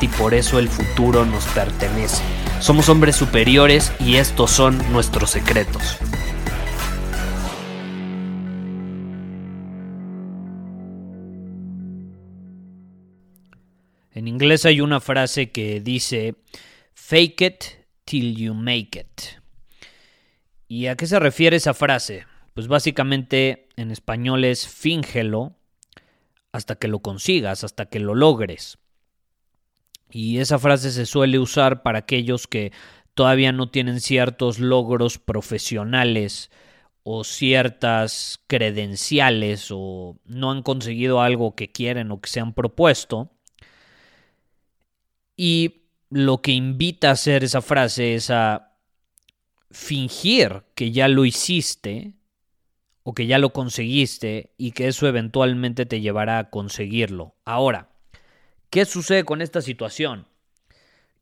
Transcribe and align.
y 0.00 0.08
por 0.08 0.34
eso 0.34 0.58
el 0.58 0.68
futuro 0.68 1.24
nos 1.24 1.44
pertenece. 1.46 2.22
Somos 2.60 2.88
hombres 2.88 3.16
superiores 3.16 3.92
y 4.00 4.16
estos 4.16 4.50
son 4.50 4.78
nuestros 4.92 5.30
secretos. 5.30 5.98
En 14.12 14.28
inglés 14.28 14.64
hay 14.64 14.80
una 14.80 15.00
frase 15.00 15.50
que 15.50 15.80
dice 15.80 16.34
fake 16.94 17.40
it 17.42 17.64
till 18.04 18.34
you 18.34 18.54
make 18.54 18.98
it. 18.98 19.22
¿Y 20.66 20.86
a 20.86 20.96
qué 20.96 21.06
se 21.06 21.20
refiere 21.20 21.56
esa 21.56 21.74
frase? 21.74 22.26
Pues 22.54 22.66
básicamente 22.66 23.68
en 23.76 23.90
español 23.90 24.44
es 24.44 24.66
fíngelo 24.66 25.54
hasta 26.50 26.76
que 26.76 26.88
lo 26.88 27.00
consigas, 27.00 27.62
hasta 27.62 27.86
que 27.86 28.00
lo 28.00 28.14
logres. 28.14 28.78
Y 30.10 30.38
esa 30.38 30.58
frase 30.58 30.90
se 30.92 31.06
suele 31.06 31.38
usar 31.38 31.82
para 31.82 32.00
aquellos 32.00 32.46
que 32.46 32.72
todavía 33.14 33.52
no 33.52 33.70
tienen 33.70 34.00
ciertos 34.00 34.58
logros 34.58 35.18
profesionales 35.18 36.50
o 37.02 37.24
ciertas 37.24 38.40
credenciales 38.46 39.68
o 39.70 40.18
no 40.24 40.50
han 40.50 40.62
conseguido 40.62 41.20
algo 41.20 41.54
que 41.54 41.70
quieren 41.70 42.10
o 42.10 42.20
que 42.20 42.28
se 42.28 42.40
han 42.40 42.52
propuesto. 42.52 43.30
Y 45.36 45.82
lo 46.10 46.42
que 46.42 46.52
invita 46.52 47.08
a 47.08 47.12
hacer 47.12 47.44
esa 47.44 47.62
frase 47.62 48.14
es 48.14 48.30
a 48.30 48.76
fingir 49.70 50.64
que 50.74 50.92
ya 50.92 51.08
lo 51.08 51.24
hiciste 51.24 52.14
o 53.02 53.14
que 53.14 53.26
ya 53.26 53.38
lo 53.38 53.52
conseguiste 53.52 54.52
y 54.56 54.72
que 54.72 54.88
eso 54.88 55.06
eventualmente 55.06 55.86
te 55.86 56.00
llevará 56.00 56.38
a 56.38 56.50
conseguirlo. 56.50 57.36
Ahora, 57.44 57.95
¿qué 58.76 58.84
sucede 58.84 59.24
con 59.24 59.40
esta 59.40 59.62
situación? 59.62 60.26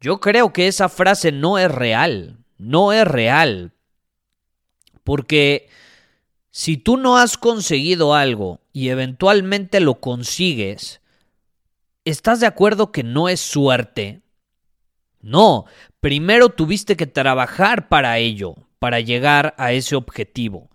Yo 0.00 0.18
creo 0.18 0.52
que 0.52 0.66
esa 0.66 0.88
frase 0.88 1.30
no 1.30 1.56
es 1.56 1.70
real, 1.70 2.38
no 2.58 2.92
es 2.92 3.06
real, 3.06 3.70
porque 5.04 5.68
si 6.50 6.76
tú 6.76 6.96
no 6.96 7.16
has 7.16 7.38
conseguido 7.38 8.12
algo 8.12 8.60
y 8.72 8.88
eventualmente 8.88 9.78
lo 9.78 10.00
consigues, 10.00 11.00
¿estás 12.04 12.40
de 12.40 12.48
acuerdo 12.48 12.90
que 12.90 13.04
no 13.04 13.28
es 13.28 13.38
suerte? 13.38 14.22
No, 15.20 15.66
primero 16.00 16.48
tuviste 16.48 16.96
que 16.96 17.06
trabajar 17.06 17.88
para 17.88 18.18
ello, 18.18 18.56
para 18.80 18.98
llegar 18.98 19.54
a 19.58 19.70
ese 19.70 19.94
objetivo. 19.94 20.72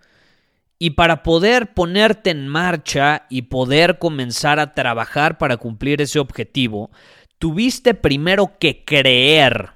Y 0.82 0.92
para 0.92 1.24
poder 1.24 1.74
ponerte 1.74 2.30
en 2.30 2.48
marcha 2.48 3.26
y 3.30 3.44
poder 3.44 4.00
comenzar 4.00 4.60
a 4.60 4.74
trabajar 4.74 5.38
para 5.38 5.58
cumplir 5.58 6.02
ese 6.02 6.20
objetivo, 6.20 6.90
tuviste 7.38 7.94
primero 7.94 8.58
que 8.58 8.86
creer. 8.86 9.72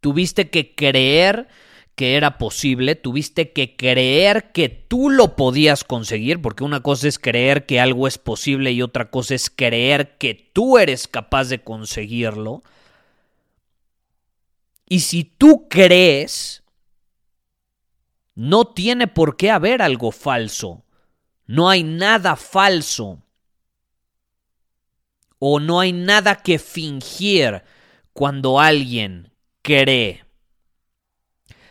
Tuviste 0.00 0.50
que 0.50 0.76
creer 0.76 1.48
que 1.96 2.14
era 2.14 2.36
posible, 2.38 2.94
tuviste 2.94 3.52
que 3.52 3.74
creer 3.74 4.52
que 4.52 4.68
tú 4.68 5.10
lo 5.10 5.34
podías 5.34 5.82
conseguir, 5.82 6.42
porque 6.42 6.62
una 6.62 6.80
cosa 6.80 7.08
es 7.08 7.18
creer 7.18 7.64
que 7.64 7.80
algo 7.80 8.06
es 8.06 8.18
posible 8.18 8.70
y 8.70 8.82
otra 8.82 9.10
cosa 9.10 9.34
es 9.34 9.50
creer 9.50 10.16
que 10.18 10.34
tú 10.52 10.78
eres 10.78 11.08
capaz 11.08 11.48
de 11.48 11.64
conseguirlo. 11.64 12.62
Y 14.88 15.00
si 15.00 15.24
tú 15.24 15.68
crees, 15.68 16.62
no 18.36 18.66
tiene 18.66 19.08
por 19.08 19.36
qué 19.36 19.50
haber 19.50 19.82
algo 19.82 20.12
falso. 20.12 20.84
No 21.46 21.70
hay 21.70 21.82
nada 21.82 22.36
falso. 22.36 23.22
O 25.38 25.58
no 25.58 25.80
hay 25.80 25.92
nada 25.92 26.36
que 26.36 26.58
fingir 26.58 27.62
cuando 28.12 28.60
alguien 28.60 29.32
cree. 29.62 30.24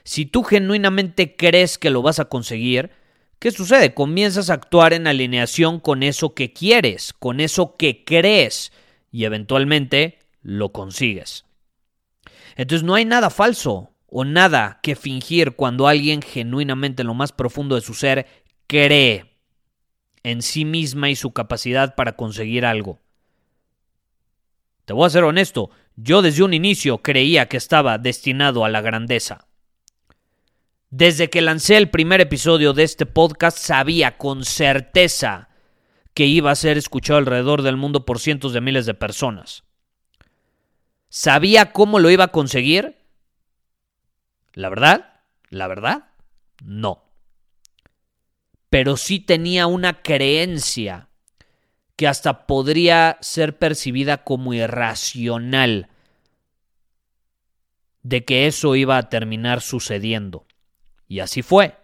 Si 0.04 0.26
tú 0.26 0.44
genuinamente 0.44 1.36
crees 1.36 1.78
que 1.78 1.92
lo 1.92 2.02
vas 2.02 2.20
a 2.20 2.26
conseguir, 2.26 2.92
¿qué 3.40 3.52
sucede? 3.52 3.94
Comienzas 3.94 4.50
a 4.50 4.56
actuar 4.56 4.94
en 4.94 5.08
alineación 5.08 5.80
con 5.80 6.04
eso 6.04 6.34
que 6.34 6.52
quieres, 6.52 7.14
con 7.14 7.40
eso 7.40 7.76
que 7.76 8.04
crees, 8.04 8.72
y 9.12 9.26
eventualmente 9.26 10.20
lo 10.42 10.72
consigues. 10.72 11.46
Entonces 12.56 12.84
no 12.84 12.96
hay 12.96 13.06
nada 13.06 13.30
falso 13.30 13.95
o 14.08 14.24
nada 14.24 14.80
que 14.82 14.96
fingir 14.96 15.56
cuando 15.56 15.88
alguien 15.88 16.22
genuinamente 16.22 17.02
en 17.02 17.08
lo 17.08 17.14
más 17.14 17.32
profundo 17.32 17.76
de 17.76 17.82
su 17.82 17.94
ser 17.94 18.28
cree 18.68 19.36
en 20.24 20.42
sí 20.42 20.66
misma 20.66 21.10
y 21.10 21.16
su 21.16 21.34
capacidad 21.34 21.96
para 21.96 22.16
conseguir 22.16 22.66
algo. 22.66 23.00
Te 24.86 24.94
voy 24.94 25.06
a 25.06 25.12
ser 25.12 25.24
honesto, 25.24 25.70
yo 25.96 26.22
desde 26.22 26.44
un 26.44 26.54
inicio 26.54 27.00
creía 27.00 27.48
que 27.48 27.58
estaba 27.58 27.98
destinado 27.98 28.66
a 28.66 28.70
la 28.70 28.82
grandeza. 28.82 29.48
Desde 30.90 31.30
que 31.30 31.42
lancé 31.42 31.78
el 31.78 31.90
primer 31.90 32.22
episodio 32.22 32.74
de 32.74 32.84
este 32.84 33.06
podcast 33.06 33.58
sabía 33.58 34.18
con 34.18 34.46
certeza 34.46 35.50
que 36.14 36.26
iba 36.26 36.52
a 36.52 36.56
ser 36.56 36.78
escuchado 36.78 37.20
alrededor 37.20 37.62
del 37.62 37.78
mundo 37.78 38.06
por 38.06 38.20
cientos 38.20 38.54
de 38.54 38.62
miles 38.62 38.86
de 38.86 38.94
personas. 38.94 39.64
¿Sabía 41.10 41.72
cómo 41.72 42.00
lo 42.00 42.10
iba 42.10 42.26
a 42.26 42.32
conseguir? 42.32 42.98
La 44.56 44.70
verdad, 44.70 45.22
la 45.50 45.68
verdad, 45.68 46.06
no. 46.64 47.04
Pero 48.70 48.98
sí 48.98 49.20
tenía 49.20 49.68
una 49.68 50.02
creencia 50.02 51.10
que 51.98 52.08
hasta 52.08 52.48
podría 52.48 53.18
ser 53.22 53.60
percibida 53.60 54.24
como 54.24 54.54
irracional 54.54 55.90
de 58.02 58.24
que 58.24 58.48
eso 58.48 58.76
iba 58.76 58.98
a 58.98 59.10
terminar 59.10 59.62
sucediendo. 59.62 60.46
Y 61.08 61.20
así 61.20 61.42
fue. 61.42 61.78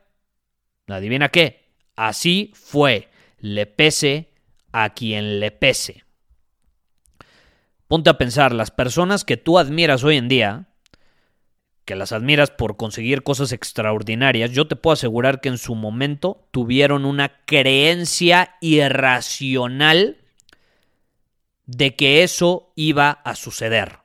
¿Adivina 0.87 1.29
qué? 1.29 1.73
Así 1.95 2.51
fue. 2.55 3.09
Le 3.37 3.65
pese 3.65 4.31
a 4.71 4.93
quien 4.93 5.39
le 5.39 5.51
pese. 5.51 6.05
Ponte 7.87 8.09
a 8.09 8.17
pensar, 8.17 8.53
las 8.53 8.71
personas 8.71 9.25
que 9.25 9.35
tú 9.35 9.59
admiras 9.59 10.03
hoy 10.05 10.15
en 10.15 10.29
día, 10.29 10.70
que 11.91 11.95
las 11.97 12.13
admiras 12.13 12.51
por 12.51 12.77
conseguir 12.77 13.21
cosas 13.21 13.51
extraordinarias, 13.51 14.51
yo 14.51 14.65
te 14.65 14.77
puedo 14.77 14.93
asegurar 14.93 15.41
que 15.41 15.49
en 15.49 15.57
su 15.57 15.75
momento 15.75 16.47
tuvieron 16.51 17.03
una 17.03 17.43
creencia 17.43 18.55
irracional 18.61 20.15
de 21.65 21.97
que 21.97 22.23
eso 22.23 22.71
iba 22.77 23.09
a 23.09 23.35
suceder. 23.35 23.97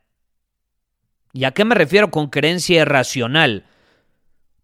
¿Y 1.32 1.44
a 1.44 1.52
qué 1.52 1.64
me 1.64 1.76
refiero 1.76 2.10
con 2.10 2.26
creencia 2.26 2.81
irracional? 2.82 3.66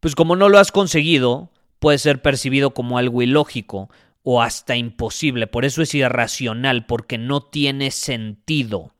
Pues 0.01 0.17
como 0.17 0.35
no 0.35 0.49
lo 0.49 0.59
has 0.59 0.73
conseguido, 0.73 1.53
puede 1.79 1.99
ser 1.99 2.23
percibido 2.23 2.75
como 2.75 2.99
algo 2.99 3.23
ilógico 3.23 3.89
o 4.25 4.43
hasta 4.43 4.75
imposible. 4.75 5.47
Por 5.47 5.65
eso 5.65 5.81
es 5.81 5.95
irracional, 5.95 6.87
porque 6.87 7.19
no 7.19 7.41
tiene 7.41 7.93
sentido. 7.93 8.92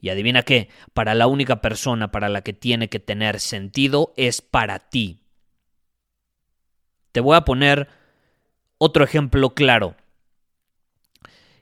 Y 0.00 0.10
adivina 0.10 0.42
qué, 0.42 0.68
para 0.94 1.14
la 1.14 1.26
única 1.26 1.60
persona 1.60 2.10
para 2.10 2.28
la 2.28 2.42
que 2.42 2.52
tiene 2.52 2.88
que 2.88 3.00
tener 3.00 3.40
sentido 3.40 4.12
es 4.16 4.42
para 4.42 4.78
ti. 4.78 5.20
Te 7.12 7.20
voy 7.20 7.36
a 7.36 7.44
poner 7.44 7.88
otro 8.78 9.04
ejemplo 9.04 9.54
claro. 9.54 9.96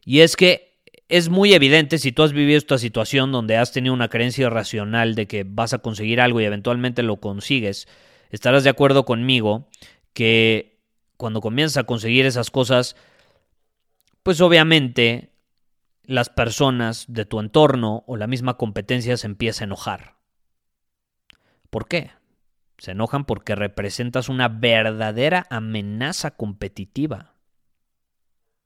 Y 0.04 0.20
es 0.20 0.36
que 0.36 0.74
es 1.08 1.28
muy 1.28 1.54
evidente 1.54 1.98
si 1.98 2.12
tú 2.12 2.22
has 2.22 2.32
vivido 2.32 2.58
esta 2.58 2.78
situación 2.78 3.30
donde 3.30 3.56
has 3.56 3.72
tenido 3.72 3.94
una 3.94 4.08
creencia 4.08 4.46
irracional 4.46 5.14
de 5.14 5.26
que 5.26 5.44
vas 5.46 5.72
a 5.74 5.78
conseguir 5.78 6.20
algo 6.20 6.40
y 6.40 6.44
eventualmente 6.44 7.02
lo 7.02 7.20
consigues, 7.20 7.86
estarás 8.30 8.64
de 8.64 8.70
acuerdo 8.70 9.04
conmigo 9.04 9.68
que 10.12 10.80
cuando 11.16 11.40
comienzas 11.40 11.78
a 11.78 11.84
conseguir 11.84 12.26
esas 12.26 12.50
cosas, 12.50 12.96
pues 14.22 14.40
obviamente 14.40 15.33
las 16.06 16.28
personas 16.28 17.06
de 17.08 17.24
tu 17.24 17.40
entorno 17.40 18.04
o 18.06 18.16
la 18.16 18.26
misma 18.26 18.56
competencia 18.56 19.16
se 19.16 19.26
empieza 19.26 19.64
a 19.64 19.66
enojar. 19.66 20.16
¿Por 21.70 21.88
qué? 21.88 22.12
Se 22.78 22.92
enojan 22.92 23.24
porque 23.24 23.54
representas 23.54 24.28
una 24.28 24.48
verdadera 24.48 25.46
amenaza 25.50 26.32
competitiva. 26.32 27.34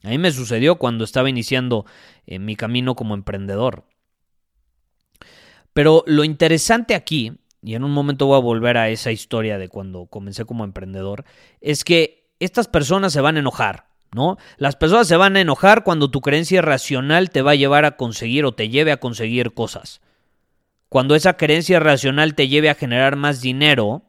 A 0.03 0.09
mí 0.09 0.19
me 0.19 0.31
sucedió 0.31 0.77
cuando 0.77 1.05
estaba 1.05 1.29
iniciando 1.29 1.85
eh, 2.27 2.39
mi 2.39 2.57
camino 2.57 2.95
como 2.95 3.15
emprendedor. 3.15 3.87
Pero 5.73 6.05
lo 6.07 6.25
interesante 6.25 6.95
aquí, 6.95 7.39
y 7.63 7.75
en 7.75 7.85
un 7.85 7.93
momento 7.93 8.27
voy 8.27 8.37
a 8.37 8.43
volver 8.43 8.77
a 8.77 8.89
esa 8.89 9.11
historia 9.11 9.59
de 9.59 9.69
cuando 9.69 10.07
comencé 10.07 10.45
como 10.45 10.65
emprendedor, 10.65 11.25
es 11.61 11.85
que 11.85 12.31
estas 12.41 12.69
personas 12.69 13.13
se 13.13 13.21
van 13.21 13.37
a 13.37 13.41
enojar, 13.41 13.88
¿no? 14.13 14.39
Las 14.57 14.77
personas 14.77 15.09
se 15.09 15.17
van 15.17 15.37
a 15.37 15.41
enojar 15.41 15.85
cuando 15.85 16.11
tu 16.11 16.21
creencia 16.21 16.63
racional 16.63 17.31
te 17.31 17.43
va 17.43 17.53
a 17.53 17.57
llevar 17.57 17.85
a 17.85 17.97
conseguir 17.97 18.45
o 18.45 18.53
te 18.53 18.69
lleve 18.69 18.93
a 18.93 19.01
conseguir 19.01 19.53
cosas. 19.55 20.01
Cuando 20.89 21.15
esa 21.15 21.37
creencia 21.37 21.81
racional 21.81 22.35
te 22.35 22.49
lleve 22.49 22.71
a 22.71 22.75
generar 22.75 23.17
más 23.17 23.41
dinero 23.41 24.03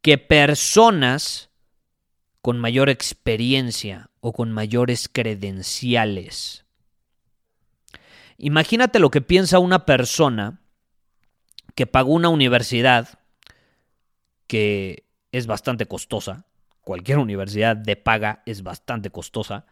que 0.00 0.18
personas 0.18 1.50
con 2.40 2.58
mayor 2.58 2.88
experiencia 2.88 4.10
o 4.20 4.32
con 4.32 4.52
mayores 4.52 5.10
credenciales. 5.12 6.64
Imagínate 8.38 8.98
lo 8.98 9.10
que 9.10 9.20
piensa 9.20 9.58
una 9.58 9.84
persona 9.84 10.60
que 11.74 11.86
pagó 11.86 12.12
una 12.12 12.28
universidad 12.28 13.18
que 14.46 15.04
es 15.32 15.46
bastante 15.46 15.86
costosa. 15.86 16.46
Cualquier 16.86 17.18
universidad 17.18 17.76
de 17.76 17.96
paga 17.96 18.44
es 18.46 18.62
bastante 18.62 19.10
costosa. 19.10 19.66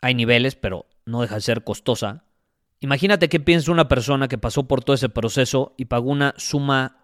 Hay 0.00 0.14
niveles, 0.14 0.54
pero 0.54 0.86
no 1.04 1.20
deja 1.20 1.34
de 1.34 1.40
ser 1.40 1.64
costosa. 1.64 2.22
Imagínate 2.78 3.28
qué 3.28 3.40
piensa 3.40 3.72
una 3.72 3.88
persona 3.88 4.28
que 4.28 4.38
pasó 4.38 4.68
por 4.68 4.84
todo 4.84 4.94
ese 4.94 5.08
proceso 5.08 5.74
y 5.76 5.86
pagó 5.86 6.12
una 6.12 6.32
suma 6.36 6.98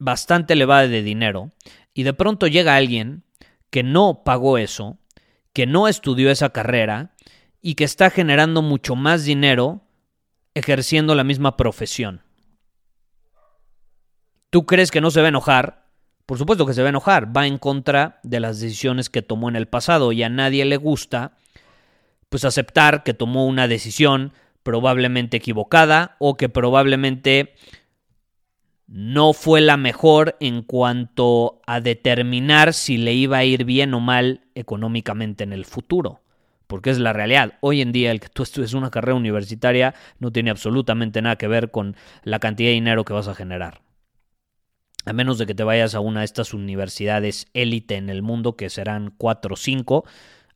bastante 0.00 0.54
elevada 0.54 0.88
de 0.88 1.04
dinero 1.04 1.52
y 1.94 2.02
de 2.02 2.12
pronto 2.12 2.48
llega 2.48 2.74
alguien 2.74 3.22
que 3.70 3.84
no 3.84 4.24
pagó 4.24 4.58
eso, 4.58 4.98
que 5.52 5.66
no 5.66 5.86
estudió 5.86 6.28
esa 6.28 6.50
carrera 6.50 7.14
y 7.62 7.76
que 7.76 7.84
está 7.84 8.10
generando 8.10 8.62
mucho 8.62 8.96
más 8.96 9.24
dinero 9.24 9.82
ejerciendo 10.54 11.14
la 11.14 11.22
misma 11.22 11.56
profesión. 11.56 12.22
¿Tú 14.50 14.66
crees 14.66 14.90
que 14.90 15.00
no 15.00 15.12
se 15.12 15.20
va 15.20 15.26
a 15.26 15.28
enojar? 15.28 15.79
Por 16.30 16.38
supuesto 16.38 16.64
que 16.64 16.74
se 16.74 16.82
va 16.82 16.86
a 16.86 16.90
enojar, 16.90 17.36
va 17.36 17.48
en 17.48 17.58
contra 17.58 18.20
de 18.22 18.38
las 18.38 18.60
decisiones 18.60 19.10
que 19.10 19.20
tomó 19.20 19.48
en 19.48 19.56
el 19.56 19.66
pasado 19.66 20.12
y 20.12 20.22
a 20.22 20.28
nadie 20.28 20.64
le 20.64 20.76
gusta 20.76 21.32
pues 22.28 22.44
aceptar 22.44 23.02
que 23.02 23.14
tomó 23.14 23.46
una 23.46 23.66
decisión 23.66 24.32
probablemente 24.62 25.38
equivocada 25.38 26.14
o 26.20 26.36
que 26.36 26.48
probablemente 26.48 27.54
no 28.86 29.32
fue 29.32 29.60
la 29.60 29.76
mejor 29.76 30.36
en 30.38 30.62
cuanto 30.62 31.62
a 31.66 31.80
determinar 31.80 32.74
si 32.74 32.96
le 32.96 33.12
iba 33.12 33.38
a 33.38 33.44
ir 33.44 33.64
bien 33.64 33.92
o 33.92 33.98
mal 33.98 34.42
económicamente 34.54 35.42
en 35.42 35.52
el 35.52 35.64
futuro. 35.64 36.20
Porque 36.68 36.90
es 36.90 37.00
la 37.00 37.12
realidad. 37.12 37.54
Hoy 37.60 37.80
en 37.80 37.90
día 37.90 38.12
el 38.12 38.20
que 38.20 38.28
tú 38.28 38.44
estudies 38.44 38.74
una 38.74 38.92
carrera 38.92 39.16
universitaria 39.16 39.96
no 40.20 40.30
tiene 40.30 40.50
absolutamente 40.50 41.22
nada 41.22 41.34
que 41.34 41.48
ver 41.48 41.72
con 41.72 41.96
la 42.22 42.38
cantidad 42.38 42.68
de 42.68 42.74
dinero 42.74 43.04
que 43.04 43.14
vas 43.14 43.26
a 43.26 43.34
generar. 43.34 43.80
A 45.06 45.12
menos 45.12 45.38
de 45.38 45.46
que 45.46 45.54
te 45.54 45.64
vayas 45.64 45.94
a 45.94 46.00
una 46.00 46.20
de 46.20 46.26
estas 46.26 46.52
universidades 46.52 47.46
élite 47.54 47.96
en 47.96 48.10
el 48.10 48.22
mundo, 48.22 48.56
que 48.56 48.68
serán 48.68 49.14
cuatro 49.16 49.54
o 49.54 49.56
cinco, 49.56 50.04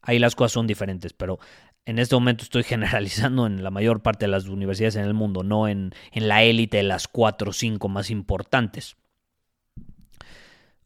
ahí 0.03 0.19
las 0.19 0.35
cosas 0.37 0.53
son 0.53 0.67
diferentes. 0.67 1.13
Pero 1.15 1.39
en 1.87 1.99
este 1.99 2.15
momento 2.15 2.45
estoy 2.45 2.63
generalizando 2.65 3.47
en 3.47 3.63
la 3.63 3.71
mayor 3.71 4.03
parte 4.03 4.27
de 4.27 4.31
las 4.31 4.47
universidades 4.47 4.97
en 4.97 5.05
el 5.05 5.15
mundo, 5.15 5.43
no 5.43 5.69
en, 5.69 5.93
en 6.13 6.29
la 6.29 6.43
élite 6.43 6.79
de 6.79 6.83
las 6.83 7.09
cuatro 7.09 7.51
o 7.51 7.53
cinco 7.53 7.89
más 7.89 8.11
importantes. 8.11 8.97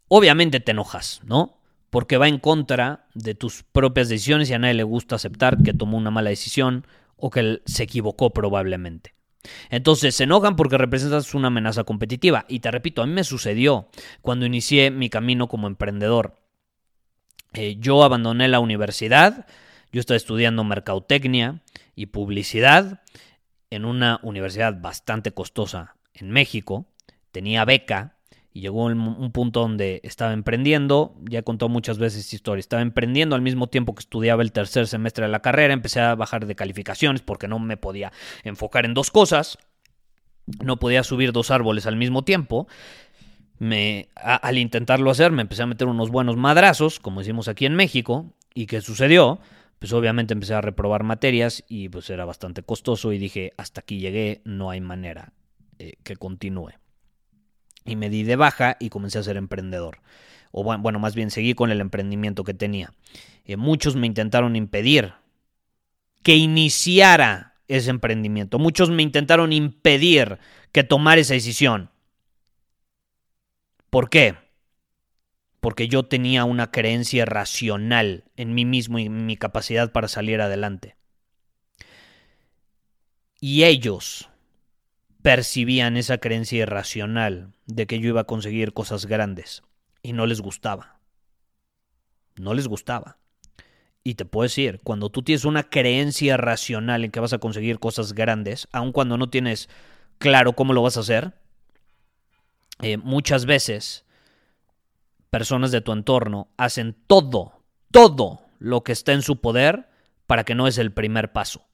Obviamente 0.09 0.61
te 0.61 0.71
enojas, 0.71 1.21
¿no? 1.25 1.59
Porque 1.91 2.17
va 2.17 2.29
en 2.29 2.39
contra 2.39 3.07
de 3.15 3.35
tus 3.35 3.63
propias 3.63 4.09
decisiones 4.09 4.49
y 4.51 4.55
a 4.55 4.59
nadie 4.59 4.75
le 4.75 4.83
gusta 4.83 5.17
aceptar 5.17 5.63
que 5.63 5.75
tomó 5.75 5.99
una 5.99 6.11
mala 6.11 6.31
decisión 6.31 6.87
o 7.17 7.31
que 7.31 7.61
se 7.67 7.83
equivocó 7.83 8.31
probablemente. 8.31 9.18
Entonces 9.71 10.15
se 10.15 10.25
enojan 10.25 10.57
porque 10.57 10.79
representas 10.79 11.35
una 11.35 11.49
amenaza 11.49 11.85
competitiva. 11.85 12.45
Y 12.49 12.61
te 12.61 12.71
repito, 12.71 13.03
a 13.03 13.07
mí 13.07 13.13
me 13.13 13.25
sucedió 13.25 13.89
cuando 14.21 14.47
inicié 14.47 14.91
mi 14.91 15.09
camino 15.09 15.49
como 15.49 15.67
emprendedor. 15.67 16.37
Eh, 17.55 17.77
yo 17.79 18.03
abandoné 18.03 18.49
la 18.49 18.61
universidad, 18.61 19.47
yo 19.91 20.01
estaba 20.01 20.17
estudiando 20.17 20.65
mercadotecnia 20.65 21.63
y 21.95 22.07
publicidad 22.07 23.03
en 23.71 23.85
una 23.85 24.21
universidad 24.23 24.81
bastante 24.81 25.33
costosa 25.33 25.97
en 26.13 26.31
México. 26.31 26.87
Tenía 27.33 27.65
beca 27.65 28.18
llegó 28.61 28.85
un 28.87 29.33
punto 29.33 29.61
donde 29.61 30.01
estaba 30.05 30.33
emprendiendo. 30.33 31.15
Ya 31.29 31.43
contado 31.43 31.69
muchas 31.69 31.99
veces 31.99 32.21
esta 32.21 32.37
historia. 32.37 32.61
Estaba 32.61 32.83
emprendiendo 32.83 33.35
al 33.35 33.43
mismo 33.43 33.67
tiempo 33.69 33.95
que 33.95 34.01
estudiaba 34.01 34.43
el 34.43 34.53
tercer 34.53 34.87
semestre 34.87 35.27
de 35.27 35.33
la 35.33 35.41
carrera. 35.41 35.75
Empecé 35.75 36.01
a 36.01 36.15
bajar 36.15 36.47
de 36.47 36.55
calificaciones 36.55 37.23
porque 37.23 37.49
no 37.49 37.59
me 37.59 37.77
podía 37.77 38.13
enfocar 38.45 38.85
en 38.85 38.95
dos 38.95 39.11
cosas. 39.11 39.59
No 40.63 40.79
podía 40.79 41.03
subir 41.03 41.33
dos 41.33 41.51
árboles 41.51 41.87
al 41.87 41.97
mismo 41.97 42.23
tiempo. 42.23 42.69
Me, 43.59 44.09
al 44.15 44.57
intentarlo 44.59 45.11
hacer 45.11 45.33
me 45.33 45.43
empecé 45.43 45.63
a 45.63 45.67
meter 45.67 45.89
unos 45.89 46.11
buenos 46.11 46.37
madrazos, 46.37 47.01
como 47.01 47.21
decimos 47.21 47.49
aquí 47.49 47.67
en 47.67 47.75
México. 47.75 48.33
¿Y 48.55 48.67
qué 48.67 48.81
sucedió? 48.81 49.41
pues 49.79 49.93
obviamente 49.93 50.35
empecé 50.35 50.55
a 50.55 50.61
reprobar 50.61 51.05
materias 51.05 51.65
y 51.69 51.89
pues 51.89 52.11
era 52.11 52.25
bastante 52.25 52.63
costoso 52.63 53.13
y 53.13 53.19
dije, 53.19 53.53
hasta 53.57 53.81
aquí 53.81 54.01
llegué, 54.01 54.43
no 54.45 54.71
hay 54.71 54.81
manera 54.81 55.33
eh, 55.79 55.95
que 56.03 56.17
continúe. 56.17 56.73
Y 57.89 57.97
me 57.97 58.11
di 58.11 58.23
de 58.23 58.37
baja 58.37 58.77
y 58.79 58.91
comencé 58.91 59.19
a 59.19 59.23
ser 59.23 59.37
emprendedor. 59.37 60.01
O 60.51 60.63
bueno, 60.63 60.99
más 60.99 61.15
bien 61.15 61.31
seguí 61.31 61.55
con 61.55 61.71
el 61.71 61.81
emprendimiento 61.81 62.45
que 62.45 62.55
tenía. 62.55 62.93
Eh, 63.45 63.57
muchos 63.57 63.97
me 63.97 64.07
intentaron 64.07 64.57
impedir 64.57 65.15
que 66.23 66.37
iniciara 66.37 67.55
ese 67.67 67.91
emprendimiento. 67.91 68.59
Muchos 68.59 68.91
me 68.91 69.03
intentaron 69.03 69.53
impedir 69.53 70.39
que 70.73 70.85
tomara 70.85 71.21
esa 71.21 71.35
decisión. 71.35 71.91
¿Por 73.91 74.11
qué? 74.11 74.37
porque 75.61 75.89
yo 75.89 76.05
tenía 76.05 76.45
una 76.45 76.71
creencia 76.71 77.25
racional 77.25 78.25
en 78.37 78.55
mí 78.55 78.65
mismo 78.65 78.99
y 78.99 79.07
en 79.07 79.27
mi 79.27 79.37
capacidad 79.37 79.93
para 79.93 80.09
salir 80.09 80.41
adelante. 80.41 80.97
Y 83.41 83.65
ellos 83.65 84.29
percibían 85.29 85.99
esa 85.99 86.17
creencia 86.17 86.63
irracional 86.63 87.53
de 87.67 87.87
que 87.87 88.01
yo 88.01 88.09
iba 88.09 88.23
a 88.23 88.25
conseguir 88.25 88.73
cosas 88.73 89.05
grandes 89.05 89.63
y 90.03 90.15
no 90.15 90.25
les 90.25 90.41
gustaba. 90.41 91.01
No 92.37 92.55
les 92.55 92.67
gustaba. 92.67 93.19
Y 94.03 94.15
te 94.15 94.25
puedo 94.25 94.45
decir, 94.45 94.81
cuando 94.83 95.11
tú 95.11 95.23
tienes 95.23 95.45
una 95.45 95.65
creencia 95.65 96.39
racional 96.39 97.05
en 97.05 97.11
que 97.11 97.21
vas 97.21 97.35
a 97.35 97.41
conseguir 97.41 97.79
cosas 97.79 98.15
grandes, 98.15 98.69
aun 98.73 98.91
cuando 98.91 99.19
no 99.19 99.29
tienes 99.29 99.69
claro 100.17 100.55
cómo 100.55 100.73
lo 100.73 100.81
vas 100.81 100.97
a 100.97 101.01
hacer, 101.01 101.35
eh, 102.81 102.97
muchas 102.97 103.45
veces 103.45 104.07
personas 105.29 105.73
de 105.73 105.83
tu 105.83 105.93
entorno 105.93 106.49
hacen 106.57 106.97
todo, 107.07 107.53
todo 107.91 108.47
lo 108.59 108.83
que 108.83 108.93
está 108.93 109.13
en 109.13 109.21
su 109.21 109.43
poder 109.43 109.91
para 110.27 110.45
que 110.45 110.55
no 110.55 110.67
es 110.67 110.79
el 110.79 110.91
primer 110.91 111.33
paso. 111.33 111.68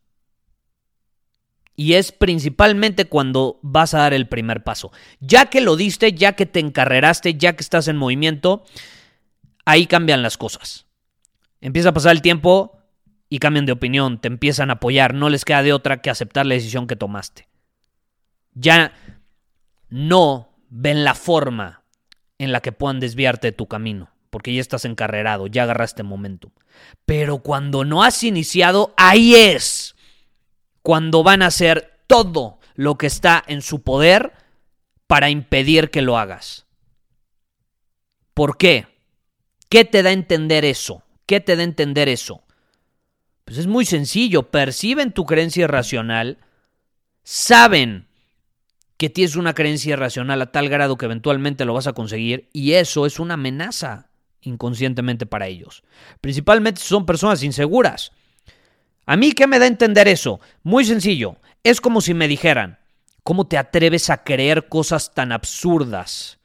Y 1.76 1.95
es 1.95 2.12
principalmente 2.12 3.07
cuando 3.07 3.59
vas 3.62 3.95
a 3.95 3.99
dar 3.99 4.14
el 4.14 4.28
primer 4.28 4.62
paso. 4.62 4.93
Ya 5.21 5.47
que 5.47 5.61
lo 5.61 5.76
diste, 5.76 6.12
ya 6.12 6.35
que 6.35 6.47
te 6.47 6.61
encarreraste, 6.61 7.35
ya 7.35 7.54
que 7.57 7.62
estás 7.62 7.88
en 7.88 7.97
movimiento, 7.97 8.64
ahí 9.64 9.87
cambian 9.87 10.23
las 10.23 10.37
cosas. 10.37 10.87
Empieza 11.61 11.88
a 11.88 11.95
pasar 11.95 12.12
el 12.12 12.23
tiempo 12.23 12.78
y 13.28 13.38
cambian 13.38 13.66
de 13.66 13.73
opinión, 13.73 14.21
te 14.21 14.28
empiezan 14.28 14.71
a 14.71 14.75
apoyar, 14.75 15.14
no 15.14 15.28
les 15.28 15.45
queda 15.45 15.62
de 15.62 15.73
otra 15.73 16.00
que 16.00 16.11
aceptar 16.11 16.47
la 16.47 16.54
decisión 16.54 16.87
que 16.87 16.95
tomaste. 16.95 17.49
Ya 18.52 18.93
no 19.88 20.54
ven 20.69 21.02
la 21.02 21.14
forma 21.14 21.83
en 22.38 22.52
la 22.52 22.61
que 22.61 22.73
puedan 22.73 23.00
desviarte 23.00 23.49
de 23.49 23.52
tu 23.52 23.66
camino, 23.66 24.11
porque 24.31 24.54
ya 24.54 24.61
estás 24.61 24.85
encarrerado, 24.85 25.47
ya 25.47 25.64
agarraste 25.64 26.02
momento. 26.02 26.52
Pero 27.07 27.38
cuando 27.38 27.85
no 27.85 28.04
has 28.04 28.23
iniciado, 28.23 28.95
ahí 28.97 29.35
es 29.35 29.94
cuando 30.85 31.23
van 31.23 31.41
a 31.41 31.47
hacer 31.47 31.99
todo 32.07 32.61
lo 32.75 32.99
que 32.99 33.07
está 33.07 33.43
en 33.47 33.62
su 33.62 33.83
poder 33.83 34.33
para 35.07 35.31
impedir 35.31 35.91
que 35.91 36.03
lo 36.03 36.19
hagas. 36.19 36.67
¿Por 38.35 38.59
qué? 38.59 38.87
¿Qué 39.71 39.87
te 39.87 40.03
da 40.03 40.11
a 40.11 40.12
entender 40.12 40.67
eso? 40.67 41.03
¿Qué 41.25 41.41
te 41.41 41.57
da 41.57 41.62
a 41.62 41.64
entender 41.64 42.11
eso? 42.11 42.45
Pues 43.47 43.57
es 43.57 43.67
muy 43.67 43.87
sencillo, 43.87 44.50
perciben 44.50 45.12
tu 45.12 45.25
creencia 45.25 45.64
irracional, 45.64 46.37
saben 47.23 48.07
que 48.99 49.09
tienes 49.09 49.37
una 49.37 49.55
creencia 49.55 49.95
irracional 49.95 50.43
a 50.43 50.53
tal 50.53 50.69
grado 50.69 50.99
que 50.99 51.07
eventualmente 51.07 51.64
lo 51.64 51.73
vas 51.73 51.87
a 51.87 51.95
conseguir 51.95 52.50
y 52.53 52.73
eso 52.73 53.07
es 53.07 53.19
una 53.19 53.35
amenaza 53.35 54.11
inconscientemente 54.43 55.25
para 55.25 55.47
ellos. 55.47 55.83
Principalmente 56.21 56.83
son 56.83 57.07
personas 57.07 57.43
inseguras. 57.43 58.12
¿A 59.07 59.17
mí 59.17 59.33
qué 59.33 59.47
me 59.47 59.59
da 59.59 59.65
a 59.65 59.69
entender 59.69 60.09
eso? 60.09 60.41
Muy 60.63 60.85
sencillo. 60.85 61.37
Es 61.63 61.81
como 61.81 62.01
si 62.01 62.15
me 62.15 62.29
dijeran, 62.29 62.79
¿cómo 63.23 63.47
te 63.47 63.59
atreves 63.59 64.11
a 64.11 64.25
creer 64.25 64.69
cosas 64.69 65.13
tan 65.15 65.33
absurdas? 65.33 66.39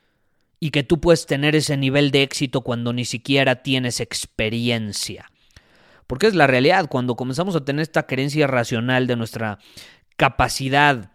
Y 0.59 0.71
que 0.71 0.83
tú 0.83 0.99
puedes 0.99 1.25
tener 1.25 1.55
ese 1.55 1.77
nivel 1.77 2.11
de 2.11 2.23
éxito 2.23 2.61
cuando 2.61 2.91
ni 2.91 3.05
siquiera 3.05 3.63
tienes 3.63 4.01
experiencia. 4.01 5.31
Porque 6.05 6.27
es 6.27 6.35
la 6.35 6.47
realidad, 6.47 6.89
cuando 6.89 7.15
comenzamos 7.15 7.55
a 7.55 7.63
tener 7.63 7.83
esta 7.83 8.07
creencia 8.07 8.47
racional 8.47 9.07
de 9.07 9.15
nuestra 9.15 9.59
capacidad 10.17 11.11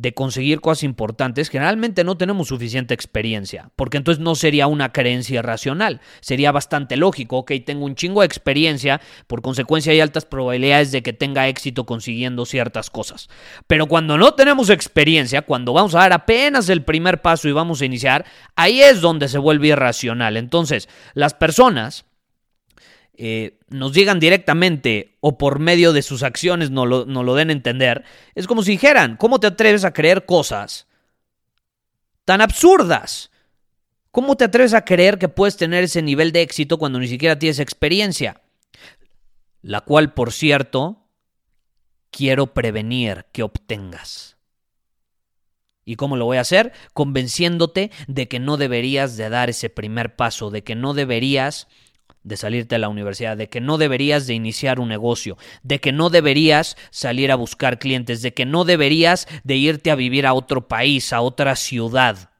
de 0.00 0.14
conseguir 0.14 0.62
cosas 0.62 0.84
importantes, 0.84 1.50
generalmente 1.50 2.04
no 2.04 2.16
tenemos 2.16 2.48
suficiente 2.48 2.94
experiencia, 2.94 3.70
porque 3.76 3.98
entonces 3.98 4.24
no 4.24 4.34
sería 4.34 4.66
una 4.66 4.92
creencia 4.92 5.42
racional, 5.42 6.00
sería 6.22 6.52
bastante 6.52 6.96
lógico, 6.96 7.36
ok, 7.36 7.52
tengo 7.66 7.84
un 7.84 7.94
chingo 7.94 8.22
de 8.22 8.26
experiencia, 8.26 9.02
por 9.26 9.42
consecuencia 9.42 9.92
hay 9.92 10.00
altas 10.00 10.24
probabilidades 10.24 10.90
de 10.90 11.02
que 11.02 11.12
tenga 11.12 11.48
éxito 11.48 11.84
consiguiendo 11.84 12.46
ciertas 12.46 12.88
cosas. 12.88 13.28
Pero 13.66 13.88
cuando 13.88 14.16
no 14.16 14.32
tenemos 14.32 14.70
experiencia, 14.70 15.42
cuando 15.42 15.74
vamos 15.74 15.94
a 15.94 15.98
dar 15.98 16.14
apenas 16.14 16.70
el 16.70 16.82
primer 16.82 17.20
paso 17.20 17.46
y 17.48 17.52
vamos 17.52 17.82
a 17.82 17.84
iniciar, 17.84 18.24
ahí 18.56 18.80
es 18.80 19.02
donde 19.02 19.28
se 19.28 19.36
vuelve 19.36 19.68
irracional. 19.68 20.38
Entonces, 20.38 20.88
las 21.12 21.34
personas 21.34 22.06
eh, 23.22 23.58
nos 23.68 23.92
llegan 23.92 24.18
directamente 24.18 25.18
o 25.20 25.36
por 25.36 25.58
medio 25.58 25.92
de 25.92 26.00
sus 26.00 26.22
acciones 26.22 26.70
no 26.70 26.86
lo, 26.86 27.04
lo 27.04 27.34
den 27.34 27.50
a 27.50 27.52
entender, 27.52 28.02
es 28.34 28.46
como 28.46 28.62
si 28.62 28.70
dijeran, 28.70 29.18
¿cómo 29.18 29.38
te 29.38 29.46
atreves 29.46 29.84
a 29.84 29.92
creer 29.92 30.24
cosas 30.24 30.86
tan 32.24 32.40
absurdas? 32.40 33.30
¿Cómo 34.10 34.38
te 34.38 34.44
atreves 34.44 34.72
a 34.72 34.86
creer 34.86 35.18
que 35.18 35.28
puedes 35.28 35.58
tener 35.58 35.84
ese 35.84 36.00
nivel 36.00 36.32
de 36.32 36.40
éxito 36.40 36.78
cuando 36.78 36.98
ni 36.98 37.08
siquiera 37.08 37.38
tienes 37.38 37.58
experiencia? 37.58 38.40
La 39.60 39.82
cual, 39.82 40.14
por 40.14 40.32
cierto, 40.32 41.04
quiero 42.10 42.54
prevenir 42.54 43.26
que 43.32 43.42
obtengas. 43.42 44.38
¿Y 45.84 45.96
cómo 45.96 46.16
lo 46.16 46.24
voy 46.24 46.38
a 46.38 46.40
hacer? 46.40 46.72
Convenciéndote 46.94 47.90
de 48.08 48.28
que 48.28 48.38
no 48.38 48.56
deberías 48.56 49.18
de 49.18 49.28
dar 49.28 49.50
ese 49.50 49.68
primer 49.68 50.16
paso, 50.16 50.50
de 50.50 50.64
que 50.64 50.74
no 50.74 50.94
deberías 50.94 51.68
de 52.22 52.36
salirte 52.36 52.74
a 52.74 52.78
la 52.78 52.88
universidad, 52.88 53.36
de 53.36 53.48
que 53.48 53.60
no 53.60 53.78
deberías 53.78 54.26
de 54.26 54.34
iniciar 54.34 54.78
un 54.78 54.88
negocio, 54.88 55.38
de 55.62 55.80
que 55.80 55.92
no 55.92 56.10
deberías 56.10 56.76
salir 56.90 57.32
a 57.32 57.36
buscar 57.36 57.78
clientes, 57.78 58.22
de 58.22 58.34
que 58.34 58.44
no 58.44 58.64
deberías 58.64 59.26
de 59.44 59.56
irte 59.56 59.90
a 59.90 59.94
vivir 59.94 60.26
a 60.26 60.34
otro 60.34 60.68
país, 60.68 61.12
a 61.12 61.22
otra 61.22 61.56
ciudad. 61.56 62.30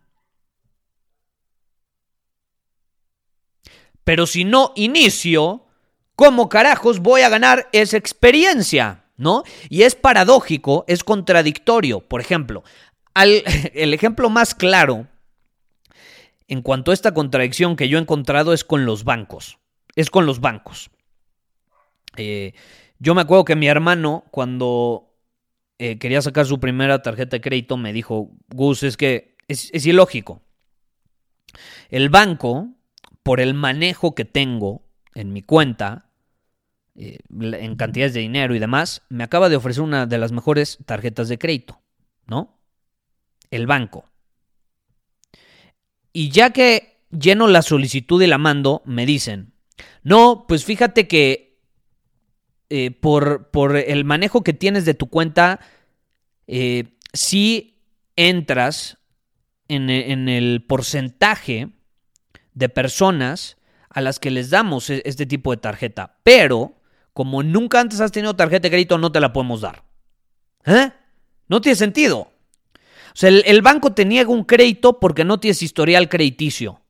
Pero 4.04 4.26
si 4.26 4.44
no 4.44 4.72
inicio, 4.76 5.66
¿cómo 6.14 6.49
carajos 6.49 7.00
voy 7.00 7.22
a 7.22 7.28
ganar 7.28 7.68
esa 7.72 7.96
experiencia? 7.96 9.04
¿No? 9.16 9.44
Y 9.68 9.82
es 9.82 9.94
paradójico, 9.94 10.84
es 10.88 11.04
contradictorio. 11.04 12.00
Por 12.00 12.22
ejemplo, 12.22 12.64
el 13.14 13.94
ejemplo 13.94 14.30
más 14.30 14.54
claro 14.54 15.06
en 16.49 16.62
cuanto 16.62 16.90
a 16.90 16.94
esta 16.94 17.12
contradicción 17.12 17.76
que 17.76 17.88
yo 17.88 17.99
he 17.99 18.00
encontrado 18.00 18.52
es 18.52 18.64
con 18.64 18.84
los 18.87 19.04
bancos 19.04 19.60
es 19.97 20.11
con 20.11 20.26
los 20.26 20.40
bancos. 20.40 20.90
Eh, 22.16 22.54
yo 22.99 23.14
me 23.14 23.23
acuerdo 23.23 23.44
que 23.44 23.56
mi 23.56 23.66
hermano, 23.66 24.25
cuando 24.30 25.14
eh, 25.78 25.99
quería 25.99 26.20
sacar 26.20 26.47
su 26.47 26.61
primera 26.61 27.02
tarjeta 27.02 27.37
de 27.37 27.40
crédito, 27.40 27.76
me 27.76 27.92
dijo, 27.92 28.30
Gus, 28.49 28.82
es 28.82 28.97
que 28.97 29.37
es, 29.49 29.87
ilógico. 29.87 30.42
El 31.88 32.11
banco, 32.11 32.68
por 33.23 33.40
el 33.40 33.54
manejo 33.54 34.14
que 34.14 34.25
tengo 34.25 34.82
en 35.14 35.32
mi 35.32 35.42
cuenta, 35.42 36.11
eh, 36.94 37.18
en 37.40 37.76
cantidades 37.76 38.14
de 38.14 38.20
dinero 38.20 38.54
y 38.54 38.59
demás, 38.59 39.02
me 39.09 39.25
acaba 39.25 39.49
de 39.49 39.56
ofrecer 39.56 39.82
una 39.82 40.06
de 40.06 40.18
las 40.18 40.32
mejores 40.32 40.78
tarjetas 40.85 41.28
de 41.28 41.38
crédito, 41.38 41.80
¿no? 42.26 42.61
El 43.50 43.66
banco. 43.66 44.04
Y 46.12 46.30
ya 46.30 46.50
que 46.50 47.00
lleno 47.11 47.47
la 47.47 47.62
solicitud 47.62 48.23
y 48.23 48.26
la 48.26 48.38
mando, 48.38 48.82
me 48.85 49.06
dicen, 49.06 49.50
no, 50.02 50.44
pues 50.49 50.64
fíjate 50.64 51.08
que 51.08 51.50
eh, 52.68 52.92
por, 52.92 53.50
por, 53.50 53.76
el 53.76 54.04
manejo 54.04 54.42
que 54.42 54.52
tienes 54.52 54.84
de 54.84 54.94
tu 54.94 55.08
cuenta, 55.08 55.60
eh, 56.46 56.96
si 57.12 57.82
entras 58.16 58.99
en, 59.68 59.90
en, 59.90 60.28
el 60.28 60.64
porcentaje 60.66 61.70
de 62.54 62.68
personas 62.68 63.56
a 63.88 64.00
las 64.00 64.20
que 64.20 64.30
les 64.30 64.50
damos 64.50 64.88
e, 64.88 65.02
este 65.04 65.26
tipo 65.26 65.50
de 65.50 65.56
tarjeta. 65.56 66.18
Pero, 66.22 66.76
como 67.12 67.42
nunca 67.42 67.80
antes 67.80 68.00
has 68.00 68.12
tenido 68.12 68.37
tarjeta 68.37 68.62
de 68.62 68.70
crédito, 68.70 68.99
no 68.99 69.10
te 69.10 69.20
la 69.20 69.32
podemos 69.32 69.62
dar. 69.62 69.82
¿Eh? 70.64 70.92
No 71.49 71.60
tiene 71.60 71.76
sentido. 71.76 72.18
O 72.18 73.14
sea, 73.14 73.30
el, 73.30 73.42
el 73.46 73.62
banco 73.62 73.92
te 73.92 74.04
niega 74.04 74.30
un 74.30 74.44
crédito 74.44 75.00
porque 75.00 75.25
no 75.25 75.40
tienes 75.40 75.62
historial 75.62 76.08
crediticio. 76.08 76.80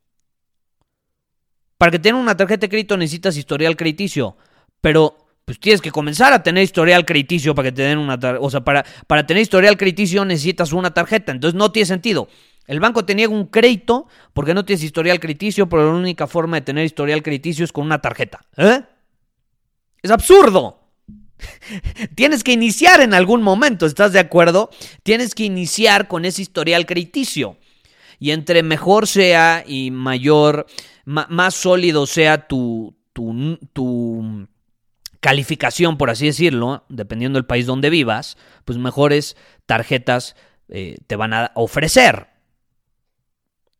Para 1.80 1.92
que 1.92 1.98
tengas 1.98 2.20
una 2.20 2.36
tarjeta 2.36 2.66
de 2.66 2.68
crédito 2.68 2.94
necesitas 2.98 3.38
historial 3.38 3.74
crediticio, 3.74 4.36
pero 4.82 5.16
pues 5.46 5.58
tienes 5.58 5.80
que 5.80 5.90
comenzar 5.90 6.30
a 6.30 6.42
tener 6.42 6.62
historial 6.62 7.06
crediticio 7.06 7.54
para 7.54 7.70
que 7.70 7.72
te 7.72 7.80
den 7.80 7.96
una 7.96 8.20
tarjeta. 8.20 8.44
O 8.44 8.50
sea, 8.50 8.60
para, 8.60 8.84
para 9.06 9.26
tener 9.26 9.42
historial 9.42 9.78
crediticio 9.78 10.22
necesitas 10.26 10.74
una 10.74 10.92
tarjeta, 10.92 11.32
entonces 11.32 11.56
no 11.56 11.72
tiene 11.72 11.86
sentido. 11.86 12.28
El 12.66 12.80
banco 12.80 13.06
te 13.06 13.14
niega 13.14 13.32
un 13.32 13.46
crédito 13.46 14.08
porque 14.34 14.52
no 14.52 14.66
tienes 14.66 14.82
historial 14.82 15.20
crediticio, 15.20 15.70
pero 15.70 15.90
la 15.90 15.98
única 15.98 16.26
forma 16.26 16.58
de 16.58 16.66
tener 16.66 16.84
historial 16.84 17.22
crediticio 17.22 17.64
es 17.64 17.72
con 17.72 17.86
una 17.86 18.02
tarjeta. 18.02 18.42
¿Eh? 18.58 18.82
Es 20.02 20.10
absurdo. 20.10 20.82
Tienes 22.14 22.44
que 22.44 22.52
iniciar 22.52 23.00
en 23.00 23.14
algún 23.14 23.40
momento, 23.40 23.86
¿estás 23.86 24.12
de 24.12 24.18
acuerdo? 24.18 24.68
Tienes 25.02 25.34
que 25.34 25.44
iniciar 25.44 26.08
con 26.08 26.26
ese 26.26 26.42
historial 26.42 26.84
crediticio. 26.84 27.56
Y 28.20 28.30
entre 28.30 28.62
mejor 28.62 29.08
sea 29.08 29.64
y 29.66 29.90
mayor 29.90 30.66
más 31.04 31.54
sólido 31.54 32.06
sea 32.06 32.46
tu, 32.46 32.94
tu, 33.12 34.46
calificación, 35.20 35.98
por 35.98 36.10
así 36.10 36.26
decirlo, 36.26 36.84
dependiendo 36.88 37.38
del 37.38 37.46
país 37.46 37.66
donde 37.66 37.90
vivas, 37.90 38.36
pues 38.64 38.78
mejores 38.78 39.36
tarjetas 39.66 40.36
eh, 40.68 40.96
te 41.06 41.16
van 41.16 41.32
a 41.32 41.50
ofrecer. 41.54 42.28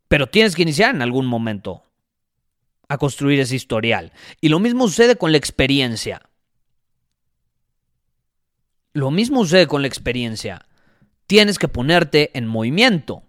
Pero 0.09 0.26
tienes 0.26 0.56
que 0.56 0.62
iniciar 0.62 0.94
en 0.94 1.02
algún 1.02 1.26
momento 1.26 1.85
a 2.88 2.99
construir 2.99 3.40
ese 3.40 3.56
historial. 3.56 4.12
Y 4.40 4.49
lo 4.49 4.59
mismo 4.59 4.88
sucede 4.88 5.16
con 5.16 5.32
la 5.32 5.38
experiencia. 5.38 6.23
Lo 8.92 9.11
mismo 9.11 9.44
sucede 9.44 9.66
con 9.66 9.82
la 9.82 9.88
experiencia. 9.88 10.66
Tienes 11.26 11.59
que 11.59 11.68
ponerte 11.68 12.37
en 12.37 12.47
movimiento. 12.47 13.23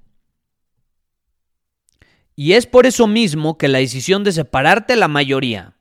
Y 2.42 2.54
es 2.54 2.66
por 2.66 2.88
eso 2.88 3.06
mismo 3.06 3.60
que 3.60 3.68
la 3.68 3.78
decisión 3.78 4.24
de 4.24 4.32
separarte 4.32 4.96
la 4.96 5.08
mayoría 5.08 5.76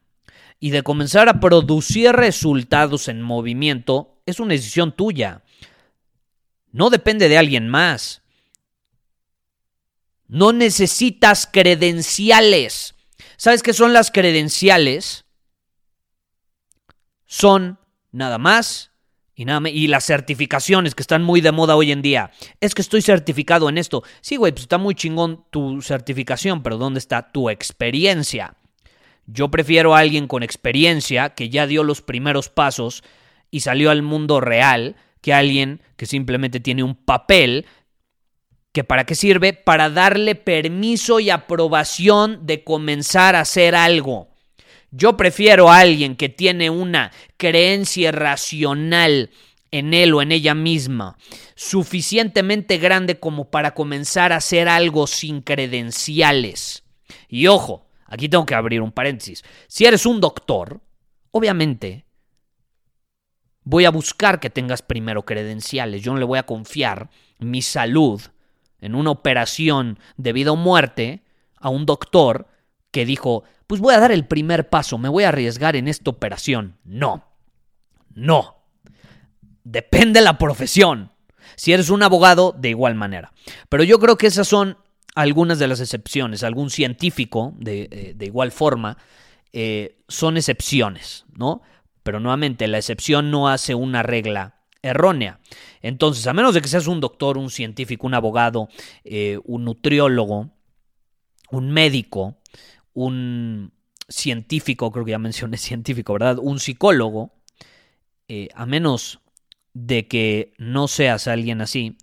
y 0.58 0.68
de 0.68 0.82
comenzar 0.82 1.30
a 1.30 1.40
producir 1.40 2.12
resultados 2.12 3.08
en 3.08 3.22
movimiento 3.22 4.20
es 4.26 4.40
una 4.40 4.52
decisión 4.52 4.94
tuya. 4.94 5.42
No 6.70 6.90
depende 6.90 7.30
de 7.30 7.38
alguien 7.38 7.70
más. 7.70 8.20
No 10.28 10.52
necesitas 10.52 11.48
credenciales. 11.50 12.94
¿Sabes 13.38 13.62
qué 13.62 13.72
son 13.72 13.94
las 13.94 14.10
credenciales? 14.10 15.24
Son 17.24 17.78
nada 18.12 18.36
más 18.36 18.89
y, 19.40 19.86
las 19.88 20.04
certificaciones 20.04 20.94
que 20.94 21.02
están 21.02 21.22
muy 21.22 21.40
de 21.40 21.52
moda 21.52 21.76
hoy 21.76 21.92
en 21.92 22.02
día. 22.02 22.30
Es 22.60 22.74
que 22.74 22.82
estoy 22.82 23.02
certificado 23.02 23.68
en 23.68 23.78
esto. 23.78 24.02
Sí, 24.20 24.36
güey, 24.36 24.52
pues 24.52 24.62
está 24.62 24.78
muy 24.78 24.94
chingón 24.94 25.44
tu 25.50 25.80
certificación, 25.82 26.62
pero 26.62 26.76
¿dónde 26.76 26.98
está 26.98 27.30
tu 27.30 27.48
experiencia? 27.48 28.54
Yo 29.26 29.50
prefiero 29.50 29.94
a 29.94 30.00
alguien 30.00 30.26
con 30.26 30.42
experiencia 30.42 31.30
que 31.30 31.48
ya 31.48 31.66
dio 31.66 31.84
los 31.84 32.02
primeros 32.02 32.48
pasos 32.48 33.02
y 33.50 33.60
salió 33.60 33.90
al 33.90 34.02
mundo 34.02 34.40
real 34.40 34.96
que 35.20 35.32
alguien 35.32 35.82
que 35.96 36.06
simplemente 36.06 36.60
tiene 36.60 36.82
un 36.82 36.94
papel 36.94 37.66
que 38.72 38.84
para 38.84 39.04
qué 39.04 39.14
sirve? 39.14 39.52
Para 39.52 39.90
darle 39.90 40.34
permiso 40.34 41.18
y 41.18 41.30
aprobación 41.30 42.46
de 42.46 42.62
comenzar 42.62 43.34
a 43.34 43.40
hacer 43.40 43.74
algo. 43.74 44.29
Yo 44.90 45.16
prefiero 45.16 45.70
a 45.70 45.78
alguien 45.78 46.16
que 46.16 46.28
tiene 46.28 46.70
una 46.70 47.12
creencia 47.36 48.10
racional 48.12 49.30
en 49.70 49.94
él 49.94 50.14
o 50.14 50.22
en 50.22 50.32
ella 50.32 50.54
misma, 50.54 51.16
suficientemente 51.54 52.78
grande 52.78 53.20
como 53.20 53.50
para 53.50 53.72
comenzar 53.72 54.32
a 54.32 54.36
hacer 54.36 54.68
algo 54.68 55.06
sin 55.06 55.42
credenciales. 55.42 56.82
Y 57.28 57.46
ojo, 57.46 57.86
aquí 58.06 58.28
tengo 58.28 58.46
que 58.46 58.54
abrir 58.54 58.82
un 58.82 58.90
paréntesis. 58.90 59.44
Si 59.68 59.84
eres 59.84 60.06
un 60.06 60.20
doctor, 60.20 60.80
obviamente 61.30 62.04
voy 63.62 63.84
a 63.84 63.90
buscar 63.90 64.40
que 64.40 64.50
tengas 64.50 64.82
primero 64.82 65.24
credenciales. 65.24 66.02
Yo 66.02 66.12
no 66.12 66.18
le 66.18 66.24
voy 66.24 66.38
a 66.38 66.46
confiar 66.46 67.10
mi 67.38 67.62
salud 67.62 68.20
en 68.80 68.96
una 68.96 69.10
operación 69.10 70.00
de 70.16 70.32
vida 70.32 70.50
o 70.50 70.56
muerte 70.56 71.22
a 71.56 71.68
un 71.68 71.86
doctor 71.86 72.48
que 72.90 73.04
dijo, 73.04 73.44
pues 73.66 73.80
voy 73.80 73.94
a 73.94 74.00
dar 74.00 74.12
el 74.12 74.26
primer 74.26 74.68
paso, 74.68 74.98
me 74.98 75.08
voy 75.08 75.24
a 75.24 75.28
arriesgar 75.28 75.76
en 75.76 75.88
esta 75.88 76.10
operación. 76.10 76.76
No. 76.84 77.24
No. 78.14 78.56
Depende 79.64 80.20
de 80.20 80.24
la 80.24 80.38
profesión. 80.38 81.12
Si 81.56 81.72
eres 81.72 81.90
un 81.90 82.02
abogado, 82.02 82.54
de 82.56 82.70
igual 82.70 82.94
manera. 82.94 83.32
Pero 83.68 83.84
yo 83.84 83.98
creo 83.98 84.16
que 84.16 84.26
esas 84.26 84.48
son 84.48 84.78
algunas 85.14 85.58
de 85.58 85.68
las 85.68 85.80
excepciones. 85.80 86.42
Algún 86.42 86.70
científico, 86.70 87.54
de, 87.58 87.88
eh, 87.90 88.16
igual 88.20 88.52
forma, 88.52 88.96
eh, 89.52 89.98
son 90.08 90.36
excepciones, 90.36 91.24
¿no? 91.36 91.62
Pero 92.02 92.20
nuevamente, 92.20 92.66
la 92.68 92.78
excepción 92.78 93.30
no 93.30 93.48
hace 93.48 93.74
una 93.74 94.02
regla 94.02 94.60
errónea. 94.82 95.40
Entonces, 95.82 96.26
a 96.26 96.32
menos 96.32 96.54
de 96.54 96.62
que 96.62 96.68
seas 96.68 96.86
un 96.86 97.00
doctor, 97.00 97.36
un 97.36 97.50
científico, 97.50 98.06
un 98.06 98.14
abogado, 98.14 98.68
eh, 99.04 99.38
un 99.44 99.64
nutriólogo, 99.64 100.50
un 101.50 101.70
médico, 101.70 102.38
un 103.06 103.72
científico, 104.08 104.90
creo 104.90 105.04
que 105.04 105.12
ya 105.12 105.18
mencioné 105.18 105.56
científico, 105.58 106.12
¿verdad? 106.12 106.38
Un 106.40 106.58
psicólogo, 106.58 107.32
a 108.54 108.66
menos 108.66 109.20
de 109.74 110.06
que 110.06 110.52
no 110.58 110.88
seas 110.88 111.26
alguien 111.26 111.60
así, 111.60 111.96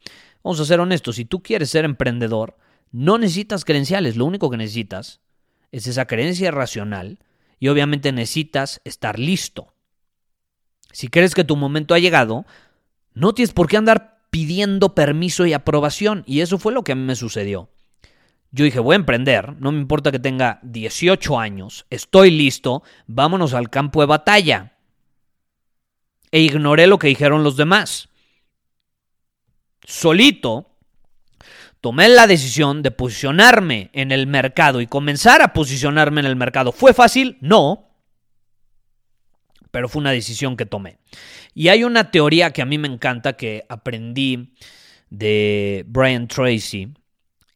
vamos 0.43 0.59
a 0.59 0.65
ser 0.65 0.79
honestos, 0.79 1.15
si 1.15 1.25
tú 1.25 1.41
quieres 1.41 1.69
ser 1.69 1.85
emprendedor, 1.85 2.57
no 2.91 3.17
necesitas 3.17 3.65
credenciales, 3.65 4.15
lo 4.15 4.25
único 4.25 4.49
que 4.49 4.57
necesitas 4.57 5.21
es 5.71 5.87
esa 5.87 6.05
creencia 6.05 6.51
racional 6.51 7.19
y 7.59 7.67
obviamente 7.67 8.11
necesitas 8.11 8.81
estar 8.83 9.19
listo. 9.19 9.73
Si 10.91 11.09
crees 11.09 11.35
que 11.35 11.43
tu 11.43 11.55
momento 11.55 11.93
ha 11.93 11.99
llegado, 11.99 12.45
no 13.13 13.33
tienes 13.33 13.53
por 13.53 13.67
qué 13.67 13.77
andar 13.77 14.21
pidiendo 14.29 14.95
permiso 14.95 15.45
y 15.45 15.53
aprobación 15.53 16.23
y 16.25 16.41
eso 16.41 16.57
fue 16.57 16.73
lo 16.73 16.83
que 16.83 16.93
a 16.93 16.95
mí 16.95 17.03
me 17.03 17.15
sucedió. 17.15 17.69
Yo 18.51 18.65
dije, 18.65 18.79
voy 18.79 18.93
a 18.93 18.97
emprender, 18.97 19.59
no 19.59 19.71
me 19.71 19.79
importa 19.79 20.11
que 20.11 20.19
tenga 20.19 20.59
18 20.63 21.39
años, 21.39 21.85
estoy 21.89 22.31
listo, 22.31 22.81
vámonos 23.05 23.53
al 23.53 23.69
campo 23.69 23.99
de 23.99 24.07
batalla 24.07 24.77
e 26.31 26.41
ignoré 26.41 26.87
lo 26.87 26.97
que 26.97 27.07
dijeron 27.07 27.43
los 27.43 27.57
demás. 27.57 28.09
Solito 29.85 30.77
tomé 31.81 32.09
la 32.09 32.27
decisión 32.27 32.83
de 32.83 32.91
posicionarme 32.91 33.89
en 33.93 34.11
el 34.11 34.27
mercado 34.27 34.81
y 34.81 34.87
comenzar 34.87 35.41
a 35.41 35.53
posicionarme 35.53 36.21
en 36.21 36.27
el 36.27 36.35
mercado. 36.35 36.71
¿Fue 36.71 36.93
fácil? 36.93 37.37
No. 37.41 37.89
Pero 39.71 39.87
fue 39.87 40.01
una 40.01 40.11
decisión 40.11 40.57
que 40.57 40.65
tomé. 40.65 40.97
Y 41.53 41.69
hay 41.69 41.83
una 41.83 42.11
teoría 42.11 42.51
que 42.51 42.61
a 42.61 42.65
mí 42.65 42.77
me 42.77 42.87
encanta 42.87 43.33
que 43.33 43.65
aprendí 43.69 44.53
de 45.09 45.85
Brian 45.87 46.27
Tracy. 46.27 46.93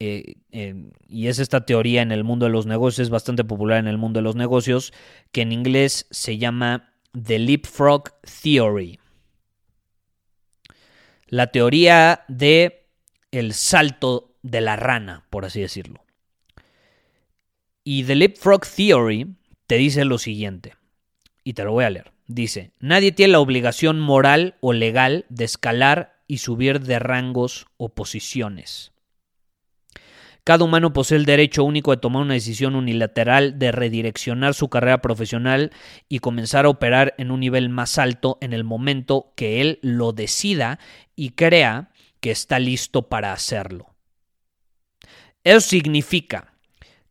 Eh, 0.04 0.90
y 1.08 1.28
es 1.28 1.38
esta 1.38 1.64
teoría 1.64 2.02
en 2.02 2.12
el 2.12 2.24
mundo 2.24 2.48
de 2.48 2.52
los 2.52 2.66
negocios, 2.66 3.12
bastante 3.12 3.44
popular 3.44 3.78
en 3.78 3.88
el 3.88 4.00
mundo 4.00 4.18
de 4.18 4.24
los 4.24 4.36
negocios, 4.36 4.94
que 5.32 5.44
en 5.44 5.52
inglés 5.52 6.08
se 6.10 6.40
llama 6.40 6.92
The 7.12 7.38
Leapfrog 7.38 8.12
Theory. 8.42 9.00
La 11.28 11.52
teoría 11.52 12.26
de 12.28 12.88
el 13.30 13.54
salto 13.54 14.34
de 14.42 14.62
la 14.62 14.76
rana, 14.76 15.24
por 15.30 15.46
así 15.46 15.62
decirlo. 15.62 16.04
Y 17.84 18.04
The 18.04 18.16
Leapfrog 18.16 18.66
Theory 18.66 19.36
te 19.68 19.76
dice 19.76 20.04
lo 20.04 20.18
siguiente, 20.18 20.74
y 21.44 21.54
te 21.54 21.64
lo 21.64 21.74
voy 21.74 21.86
a 21.86 21.92
leer. 21.92 22.12
Dice, 22.26 22.72
nadie 22.80 23.12
tiene 23.12 23.34
la 23.34 23.40
obligación 23.40 24.00
moral 24.00 24.56
o 24.62 24.74
legal 24.74 25.26
de 25.30 25.46
escalar 25.46 26.24
y 26.26 26.40
subir 26.40 26.82
de 26.82 26.98
rangos 26.98 27.68
o 27.78 27.90
posiciones. 27.90 28.92
Cada 30.44 30.64
humano 30.64 30.92
posee 30.92 31.18
el 31.18 31.26
derecho 31.26 31.64
único 31.64 31.92
de 31.92 31.98
tomar 31.98 32.24
una 32.24 32.34
decisión 32.34 32.76
unilateral 32.76 33.60
de 33.60 33.72
redireccionar 33.72 34.56
su 34.56 34.70
carrera 34.70 35.02
profesional 35.02 35.72
y 36.10 36.20
comenzar 36.20 36.66
a 36.66 36.70
operar 36.70 37.14
en 37.20 37.30
un 37.30 37.42
nivel 37.42 37.70
más 37.70 38.00
alto 38.00 38.40
en 38.42 38.54
el 38.54 38.64
momento 38.64 39.34
que 39.36 39.62
él 39.62 39.80
lo 39.84 40.14
decida 40.14 40.80
y 41.16 41.32
crea 41.32 41.92
que 42.20 42.32
está 42.32 42.58
listo 42.58 43.08
para 43.08 43.34
hacerlo. 43.34 43.94
Eso 45.44 45.62
significa 45.62 46.54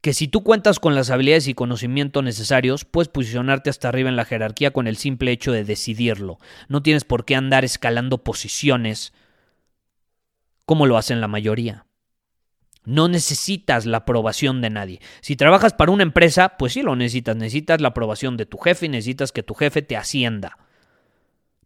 que 0.01 0.15
si 0.15 0.29
tú 0.29 0.43
cuentas 0.43 0.81
con 0.81 0.95
las 0.95 1.11
habilidades 1.11 1.47
y 1.47 1.55
conocimientos 1.55 2.25
necesarios, 2.25 2.85
puedes 2.85 3.09
posicionarte 3.09 3.71
hasta 3.71 3.89
arriba 3.89 4.09
en 4.09 4.17
la 4.17 4.25
jerarquía 4.25 4.73
con 4.73 4.87
el 4.87 4.97
simple 4.97 5.31
hecho 5.31 5.53
de 5.53 5.65
decidirlo. 5.65 6.39
No 6.69 6.83
tienes 6.83 7.05
por 7.05 7.25
qué 7.25 7.37
andar 7.37 7.65
escalando 7.65 8.25
posiciones 8.25 9.13
como 10.65 10.87
lo 10.87 10.97
hacen 10.97 11.21
la 11.21 11.29
mayoría. 11.29 11.87
No 12.85 13.09
necesitas 13.09 13.87
la 13.87 13.99
aprobación 13.99 14.61
de 14.61 14.71
nadie. 14.71 15.01
Si 15.21 15.37
trabajas 15.37 15.75
para 15.75 15.93
una 15.93 16.03
empresa, 16.03 16.57
pues 16.57 16.73
sí 16.73 16.83
lo 16.83 16.97
necesitas. 16.97 17.37
Necesitas 17.37 17.81
la 17.81 17.89
aprobación 17.89 18.37
de 18.37 18.47
tu 18.47 18.59
jefe 18.59 18.87
y 18.87 18.89
necesitas 18.89 19.33
que 19.33 19.43
tu 19.43 19.55
jefe 19.55 19.83
te 19.83 19.97
ascienda. 19.97 20.57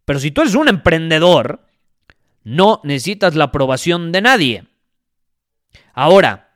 Pero 0.03 0.19
si 0.19 0.31
tú 0.31 0.41
eres 0.41 0.55
un 0.55 0.67
emprendedor, 0.67 1.65
no 2.43 2.81
necesitas 2.83 3.35
la 3.35 3.45
aprobación 3.45 4.11
de 4.11 4.21
nadie. 4.21 4.67
Ahora, 5.93 6.55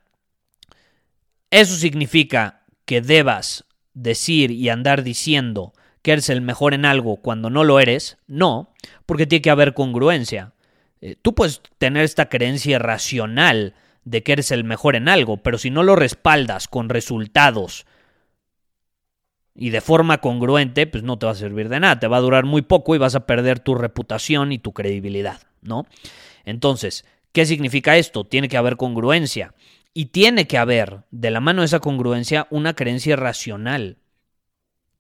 ¿eso 1.49 1.75
significa 1.75 2.65
que 2.85 3.01
debas 3.01 3.65
decir 3.93 4.51
y 4.51 4.69
andar 4.69 5.03
diciendo 5.03 5.73
que 6.01 6.11
eres 6.11 6.29
el 6.29 6.41
mejor 6.41 6.73
en 6.73 6.85
algo 6.85 7.17
cuando 7.17 7.49
no 7.49 7.63
lo 7.63 7.79
eres? 7.79 8.17
No, 8.27 8.73
porque 9.05 9.25
tiene 9.25 9.41
que 9.41 9.49
haber 9.49 9.73
congruencia. 9.73 10.53
Eh, 11.01 11.15
tú 11.21 11.33
puedes 11.33 11.61
tener 11.77 12.03
esta 12.03 12.29
creencia 12.29 12.77
racional 12.77 13.73
de 14.03 14.23
que 14.23 14.33
eres 14.33 14.51
el 14.51 14.63
mejor 14.63 14.95
en 14.95 15.09
algo, 15.09 15.37
pero 15.37 15.57
si 15.57 15.69
no 15.69 15.83
lo 15.83 15.95
respaldas 15.95 16.67
con 16.67 16.89
resultados 16.89 17.85
y 19.55 19.71
de 19.71 19.81
forma 19.81 20.19
congruente, 20.19 20.87
pues 20.87 21.03
no 21.03 21.17
te 21.19 21.25
va 21.25 21.33
a 21.33 21.35
servir 21.35 21.69
de 21.69 21.79
nada, 21.79 21.99
te 21.99 22.07
va 22.07 22.17
a 22.17 22.21
durar 22.21 22.45
muy 22.45 22.61
poco 22.61 22.95
y 22.95 22.97
vas 22.97 23.15
a 23.15 23.25
perder 23.25 23.59
tu 23.59 23.75
reputación 23.75 24.51
y 24.51 24.59
tu 24.59 24.73
credibilidad, 24.73 25.41
¿no? 25.61 25.85
Entonces, 26.45 27.05
¿qué 27.33 27.45
significa 27.45 27.97
esto? 27.97 28.23
Tiene 28.23 28.47
que 28.47 28.57
haber 28.57 28.77
congruencia 28.77 29.53
y 29.93 30.05
tiene 30.07 30.47
que 30.47 30.57
haber, 30.57 31.03
de 31.11 31.31
la 31.31 31.41
mano 31.41 31.61
de 31.61 31.65
esa 31.65 31.79
congruencia, 31.79 32.47
una 32.51 32.73
creencia 32.73 33.15
racional 33.15 33.97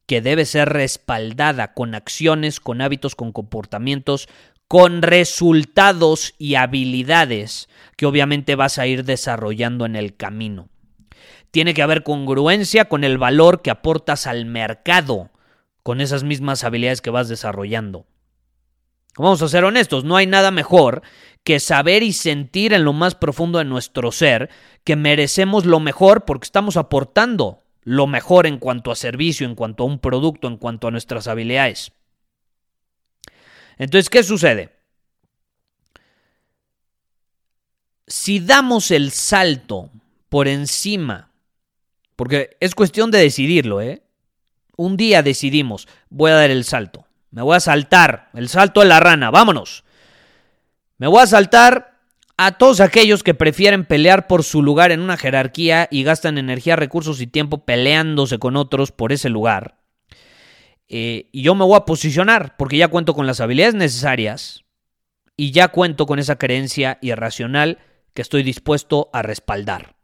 que 0.05 0.21
debe 0.21 0.45
ser 0.45 0.69
respaldada 0.69 1.73
con 1.73 1.93
acciones, 1.93 2.59
con 2.59 2.81
hábitos, 2.81 3.15
con 3.15 3.31
comportamientos, 3.31 4.27
con 4.69 5.01
resultados 5.01 6.35
y 6.37 6.53
habilidades 6.53 7.67
que 7.97 8.05
obviamente 8.05 8.53
vas 8.53 8.77
a 8.77 8.85
ir 8.85 9.03
desarrollando 9.03 9.87
en 9.87 9.95
el 9.95 10.15
camino. 10.15 10.69
Tiene 11.49 11.73
que 11.73 11.81
haber 11.81 12.03
congruencia 12.03 12.85
con 12.85 13.03
el 13.03 13.17
valor 13.17 13.63
que 13.63 13.71
aportas 13.71 14.27
al 14.27 14.45
mercado 14.45 15.31
con 15.81 16.01
esas 16.01 16.23
mismas 16.23 16.63
habilidades 16.63 17.01
que 17.01 17.09
vas 17.09 17.27
desarrollando. 17.27 18.05
Vamos 19.17 19.41
a 19.41 19.47
ser 19.47 19.63
honestos, 19.63 20.03
no 20.03 20.15
hay 20.15 20.27
nada 20.27 20.51
mejor 20.51 21.01
que 21.43 21.59
saber 21.59 22.03
y 22.03 22.13
sentir 22.13 22.71
en 22.71 22.83
lo 22.83 22.93
más 22.93 23.15
profundo 23.15 23.57
de 23.57 23.65
nuestro 23.65 24.11
ser 24.11 24.51
que 24.83 24.95
merecemos 24.95 25.65
lo 25.65 25.79
mejor 25.79 26.25
porque 26.25 26.45
estamos 26.45 26.77
aportando 26.77 27.63
lo 27.81 28.05
mejor 28.05 28.45
en 28.45 28.59
cuanto 28.59 28.91
a 28.91 28.95
servicio, 28.95 29.47
en 29.47 29.55
cuanto 29.55 29.81
a 29.81 29.87
un 29.87 29.97
producto, 29.97 30.47
en 30.47 30.57
cuanto 30.57 30.87
a 30.87 30.91
nuestras 30.91 31.27
habilidades. 31.27 31.91
Entonces, 33.79 34.09
¿qué 34.09 34.23
sucede? 34.23 34.69
Si 38.05 38.39
damos 38.39 38.91
el 38.91 39.11
salto 39.11 39.89
por 40.27 40.47
encima, 40.47 41.31
porque 42.15 42.57
es 42.59 42.75
cuestión 42.75 43.09
de 43.09 43.19
decidirlo, 43.19 43.81
¿eh? 43.81 44.03
Un 44.75 44.97
día 44.97 45.23
decidimos, 45.23 45.87
voy 46.09 46.31
a 46.31 46.35
dar 46.35 46.51
el 46.51 46.65
salto, 46.65 47.07
me 47.31 47.41
voy 47.41 47.55
a 47.55 47.59
saltar, 47.59 48.29
el 48.33 48.49
salto 48.49 48.81
de 48.81 48.87
la 48.87 48.99
rana, 48.99 49.31
vámonos. 49.31 49.83
Me 50.97 51.07
voy 51.07 51.21
a 51.21 51.27
saltar 51.27 51.99
a 52.35 52.53
todos 52.53 52.81
aquellos 52.81 53.23
que 53.23 53.33
prefieren 53.33 53.85
pelear 53.85 54.27
por 54.27 54.43
su 54.43 54.61
lugar 54.61 54.91
en 54.91 54.99
una 54.99 55.17
jerarquía 55.17 55.87
y 55.89 56.03
gastan 56.03 56.37
energía, 56.37 56.75
recursos 56.75 57.21
y 57.21 57.27
tiempo 57.27 57.63
peleándose 57.65 58.39
con 58.39 58.57
otros 58.57 58.91
por 58.91 59.13
ese 59.13 59.29
lugar. 59.29 59.78
Eh, 60.89 61.29
y 61.31 61.43
yo 61.43 61.53
me 61.53 61.65
voy 61.65 61.77
a 61.77 61.85
posicionar 61.85 62.57
porque 62.57 62.77
ya 62.77 62.87
cuento 62.87 63.13
con 63.13 63.27
las 63.27 63.39
habilidades 63.39 63.75
necesarias 63.75 64.65
y 65.37 65.51
ya 65.51 65.67
cuento 65.67 66.07
con 66.07 66.17
esa 66.17 66.37
creencia 66.37 66.97
irracional 67.01 67.77
que 68.15 68.23
estoy 68.23 68.41
dispuesto 68.41 69.09
a 69.13 69.21
respaldar. 69.21 69.95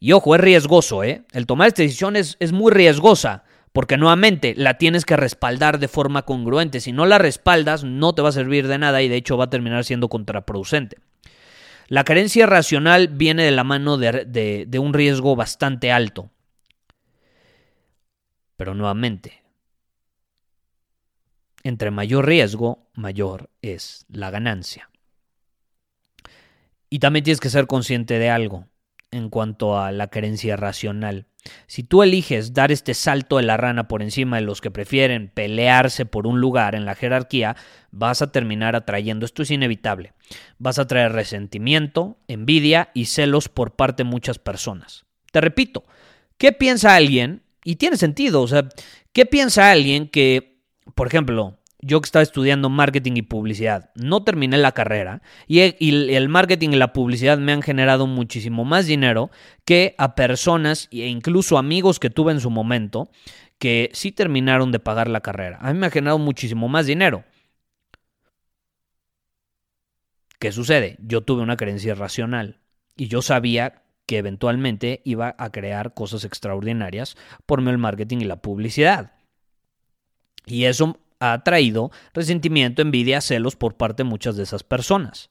Y 0.00 0.12
ojo, 0.12 0.34
es 0.34 0.40
riesgoso, 0.40 1.04
¿eh? 1.04 1.24
El 1.32 1.46
tomar 1.46 1.68
esta 1.68 1.82
decisión 1.82 2.16
es, 2.16 2.38
es 2.40 2.52
muy 2.52 2.72
riesgosa 2.72 3.44
porque 3.72 3.98
nuevamente 3.98 4.54
la 4.56 4.78
tienes 4.78 5.04
que 5.04 5.16
respaldar 5.16 5.78
de 5.78 5.88
forma 5.88 6.22
congruente. 6.22 6.80
Si 6.80 6.92
no 6.92 7.04
la 7.04 7.18
respaldas, 7.18 7.84
no 7.84 8.14
te 8.14 8.22
va 8.22 8.30
a 8.30 8.32
servir 8.32 8.66
de 8.66 8.78
nada 8.78 9.02
y 9.02 9.08
de 9.08 9.16
hecho 9.16 9.36
va 9.36 9.44
a 9.44 9.50
terminar 9.50 9.84
siendo 9.84 10.08
contraproducente. 10.08 10.96
La 11.88 12.04
creencia 12.04 12.46
racional 12.46 13.08
viene 13.08 13.44
de 13.44 13.50
la 13.50 13.64
mano 13.64 13.98
de 13.98 14.78
un 14.80 14.94
riesgo 14.94 15.36
bastante 15.36 15.92
alto. 15.92 16.30
Pero 18.56 18.74
nuevamente, 18.74 19.40
entre 21.62 21.90
mayor 21.90 22.26
riesgo, 22.26 22.90
mayor 22.94 23.50
es 23.62 24.06
la 24.08 24.30
ganancia. 24.30 24.90
Y 26.88 26.98
también 26.98 27.24
tienes 27.24 27.40
que 27.40 27.50
ser 27.50 27.66
consciente 27.66 28.18
de 28.18 28.30
algo 28.30 28.66
en 29.10 29.28
cuanto 29.28 29.78
a 29.78 29.92
la 29.92 30.08
creencia 30.08 30.56
racional. 30.56 31.26
Si 31.66 31.82
tú 31.82 32.02
eliges 32.02 32.52
dar 32.52 32.70
este 32.70 32.94
salto 32.94 33.38
de 33.38 33.44
la 33.44 33.56
rana 33.56 33.88
por 33.88 34.02
encima 34.02 34.36
de 34.36 34.42
los 34.42 34.60
que 34.60 34.70
prefieren 34.70 35.30
pelearse 35.32 36.04
por 36.04 36.26
un 36.26 36.40
lugar 36.40 36.74
en 36.74 36.84
la 36.84 36.94
jerarquía, 36.94 37.56
vas 37.90 38.22
a 38.22 38.30
terminar 38.30 38.76
atrayendo, 38.76 39.24
esto 39.24 39.42
es 39.42 39.50
inevitable, 39.50 40.12
vas 40.58 40.78
a 40.78 40.86
traer 40.86 41.12
resentimiento, 41.12 42.18
envidia 42.28 42.90
y 42.94 43.06
celos 43.06 43.48
por 43.48 43.74
parte 43.74 44.04
de 44.04 44.10
muchas 44.10 44.38
personas. 44.38 45.06
Te 45.32 45.40
repito, 45.40 45.84
¿qué 46.36 46.52
piensa 46.52 46.94
alguien? 46.94 47.42
Y 47.64 47.76
tiene 47.76 47.96
sentido, 47.96 48.42
o 48.42 48.48
sea, 48.48 48.68
¿qué 49.12 49.26
piensa 49.26 49.70
alguien 49.70 50.08
que, 50.08 50.49
por 50.94 51.06
ejemplo, 51.06 51.58
yo 51.82 52.00
que 52.00 52.06
estaba 52.06 52.22
estudiando 52.22 52.68
marketing 52.68 53.12
y 53.16 53.22
publicidad, 53.22 53.90
no 53.94 54.22
terminé 54.22 54.58
la 54.58 54.72
carrera 54.72 55.22
y 55.46 55.60
el, 55.60 56.28
marketing 56.28 56.70
y 56.70 56.76
la 56.76 56.92
publicidad 56.92 57.38
me 57.38 57.52
han 57.52 57.62
generado 57.62 58.06
muchísimo 58.06 58.64
más 58.64 58.86
dinero 58.86 59.30
que 59.64 59.94
a 59.98 60.14
personas 60.14 60.88
e 60.90 61.06
incluso 61.06 61.58
amigos 61.58 61.98
que 61.98 62.10
tuve 62.10 62.32
en 62.32 62.40
su 62.40 62.50
momento 62.50 63.10
que 63.58 63.90
sí 63.92 64.12
terminaron 64.12 64.72
de 64.72 64.78
pagar 64.78 65.08
la 65.08 65.20
carrera. 65.20 65.58
A 65.60 65.72
mí 65.72 65.78
me 65.78 65.86
ha 65.86 65.90
generado 65.90 66.18
muchísimo 66.18 66.68
más 66.68 66.86
dinero. 66.86 67.24
¿Qué 70.38 70.52
sucede? 70.52 70.96
Yo 71.00 71.22
tuve 71.22 71.42
una 71.42 71.56
creencia 71.56 71.94
racional 71.94 72.60
y 72.96 73.08
yo 73.08 73.20
sabía 73.20 73.82
que 74.06 74.18
eventualmente 74.18 75.02
iba 75.04 75.34
a 75.38 75.50
crear 75.50 75.94
cosas 75.94 76.24
extraordinarias 76.24 77.16
por 77.46 77.60
medio 77.60 77.72
del 77.72 77.78
marketing 77.78 78.18
y 78.18 78.24
la 78.24 78.40
publicidad. 78.40 79.19
Y 80.50 80.64
eso 80.64 80.98
ha 81.20 81.42
traído 81.44 81.90
resentimiento, 82.12 82.82
envidia, 82.82 83.20
celos 83.20 83.56
por 83.56 83.76
parte 83.76 84.02
de 84.02 84.08
muchas 84.08 84.36
de 84.36 84.42
esas 84.42 84.62
personas. 84.62 85.30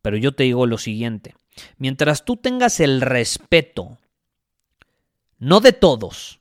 Pero 0.00 0.16
yo 0.16 0.32
te 0.32 0.44
digo 0.44 0.66
lo 0.66 0.78
siguiente, 0.78 1.34
mientras 1.78 2.24
tú 2.24 2.36
tengas 2.36 2.80
el 2.80 3.00
respeto, 3.00 3.98
no 5.38 5.60
de 5.60 5.72
todos, 5.72 6.40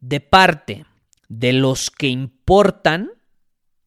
de 0.00 0.20
parte 0.20 0.86
de 1.28 1.52
los 1.52 1.90
que 1.90 2.08
importan, 2.08 3.12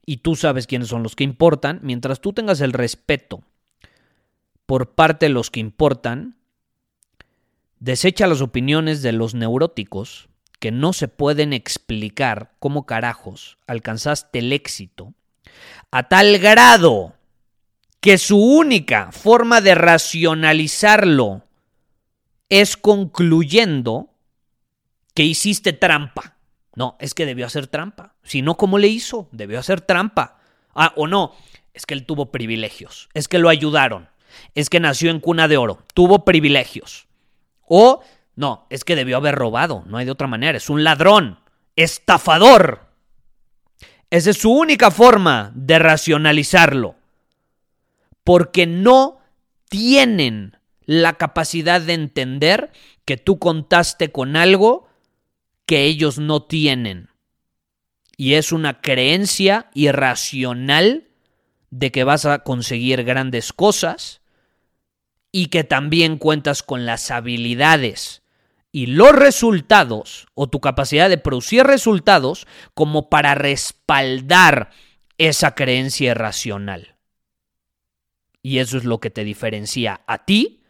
y 0.05 0.17
tú 0.17 0.35
sabes 0.35 0.67
quiénes 0.67 0.87
son 0.87 1.03
los 1.03 1.15
que 1.15 1.23
importan, 1.23 1.79
mientras 1.83 2.21
tú 2.21 2.33
tengas 2.33 2.61
el 2.61 2.73
respeto 2.73 3.43
por 4.65 4.95
parte 4.95 5.27
de 5.27 5.33
los 5.33 5.51
que 5.51 5.59
importan, 5.59 6.37
desecha 7.79 8.27
las 8.27 8.41
opiniones 8.41 9.01
de 9.01 9.11
los 9.11 9.35
neuróticos, 9.35 10.29
que 10.63 10.71
no 10.71 10.93
se 10.93 11.09
pueden 11.09 11.51
explicar 11.51 12.53
cómo 12.57 12.85
carajos 12.85 13.57
alcanzaste 13.67 14.39
el 14.39 14.53
éxito, 14.53 15.13
a 15.91 16.07
tal 16.07 16.39
grado 16.39 17.17
que 17.99 18.17
su 18.17 18.37
única 18.37 19.11
forma 19.11 19.59
de 19.59 19.75
racionalizarlo 19.75 21.43
es 22.47 22.77
concluyendo 22.77 24.13
que 25.13 25.23
hiciste 25.23 25.73
trampa. 25.73 26.37
No, 26.77 26.95
es 27.01 27.13
que 27.13 27.25
debió 27.25 27.45
hacer 27.45 27.67
trampa. 27.67 28.15
Si 28.23 28.41
no, 28.41 28.55
¿cómo 28.55 28.77
le 28.77 28.87
hizo? 28.87 29.27
Debió 29.33 29.59
hacer 29.59 29.81
trampa. 29.81 30.39
Ah, 30.73 30.93
o 30.95 31.07
no, 31.07 31.35
es 31.73 31.85
que 31.85 31.93
él 31.93 32.05
tuvo 32.05 32.31
privilegios, 32.31 33.09
es 33.13 33.27
que 33.27 33.37
lo 33.37 33.49
ayudaron, 33.49 34.07
es 34.55 34.69
que 34.69 34.79
nació 34.79 35.11
en 35.11 35.19
cuna 35.19 35.49
de 35.49 35.57
oro, 35.57 35.83
tuvo 35.93 36.23
privilegios. 36.23 37.07
O 37.65 38.01
no, 38.35 38.65
es 38.69 38.83
que 38.83 38.95
debió 38.95 39.17
haber 39.17 39.35
robado, 39.35 39.83
no 39.85 39.97
hay 39.97 40.05
de 40.05 40.11
otra 40.11 40.27
manera, 40.27 40.57
es 40.57 40.69
un 40.69 40.83
ladrón, 40.83 41.39
estafador. 41.75 42.87
Esa 44.09 44.31
es 44.31 44.37
su 44.37 44.51
única 44.51 44.91
forma 44.91 45.51
de 45.55 45.79
racionalizarlo, 45.79 46.95
porque 48.23 48.65
no 48.65 49.19
tienen 49.69 50.57
la 50.85 51.13
capacidad 51.13 51.81
de 51.81 51.93
entender 51.93 52.71
que 53.05 53.17
tú 53.17 53.39
contaste 53.39 54.11
con 54.11 54.35
algo 54.35 54.87
que 55.65 55.83
ellos 55.83 56.19
no 56.19 56.43
tienen. 56.43 57.09
Y 58.17 58.33
es 58.33 58.51
una 58.51 58.81
creencia 58.81 59.69
irracional 59.73 61.07
de 61.69 61.91
que 61.91 62.03
vas 62.03 62.25
a 62.25 62.39
conseguir 62.39 63.03
grandes 63.03 63.53
cosas 63.53 64.21
y 65.31 65.47
que 65.47 65.63
también 65.63 66.17
cuentas 66.17 66.61
con 66.61 66.85
las 66.85 67.09
habilidades 67.09 68.22
y 68.75 68.87
los 68.87 69.11
resultados 69.11 70.27
o 70.33 70.49
tu 70.49 70.59
capacidad 70.59 71.07
de 71.07 71.19
producir 71.19 71.63
resultados 71.63 72.47
como 72.73 73.07
para 73.07 73.35
respaldar 73.35 74.71
esa 75.19 75.53
creencia 75.53 76.11
irracional. 76.11 76.95
Y 78.41 78.57
eso 78.57 78.77
es 78.77 78.83
lo 78.83 78.99
que 78.99 79.11
te 79.11 79.23
diferencia 79.23 80.01
a 80.07 80.25
ti 80.25 80.63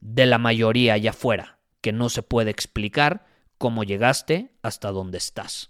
de 0.00 0.26
la 0.26 0.36
mayoría 0.36 0.92
allá 0.94 1.10
afuera, 1.10 1.58
que 1.80 1.92
no 1.92 2.10
se 2.10 2.22
puede 2.22 2.50
explicar 2.50 3.26
cómo 3.56 3.84
llegaste 3.84 4.52
hasta 4.62 4.92
donde 4.92 5.16
estás. 5.16 5.69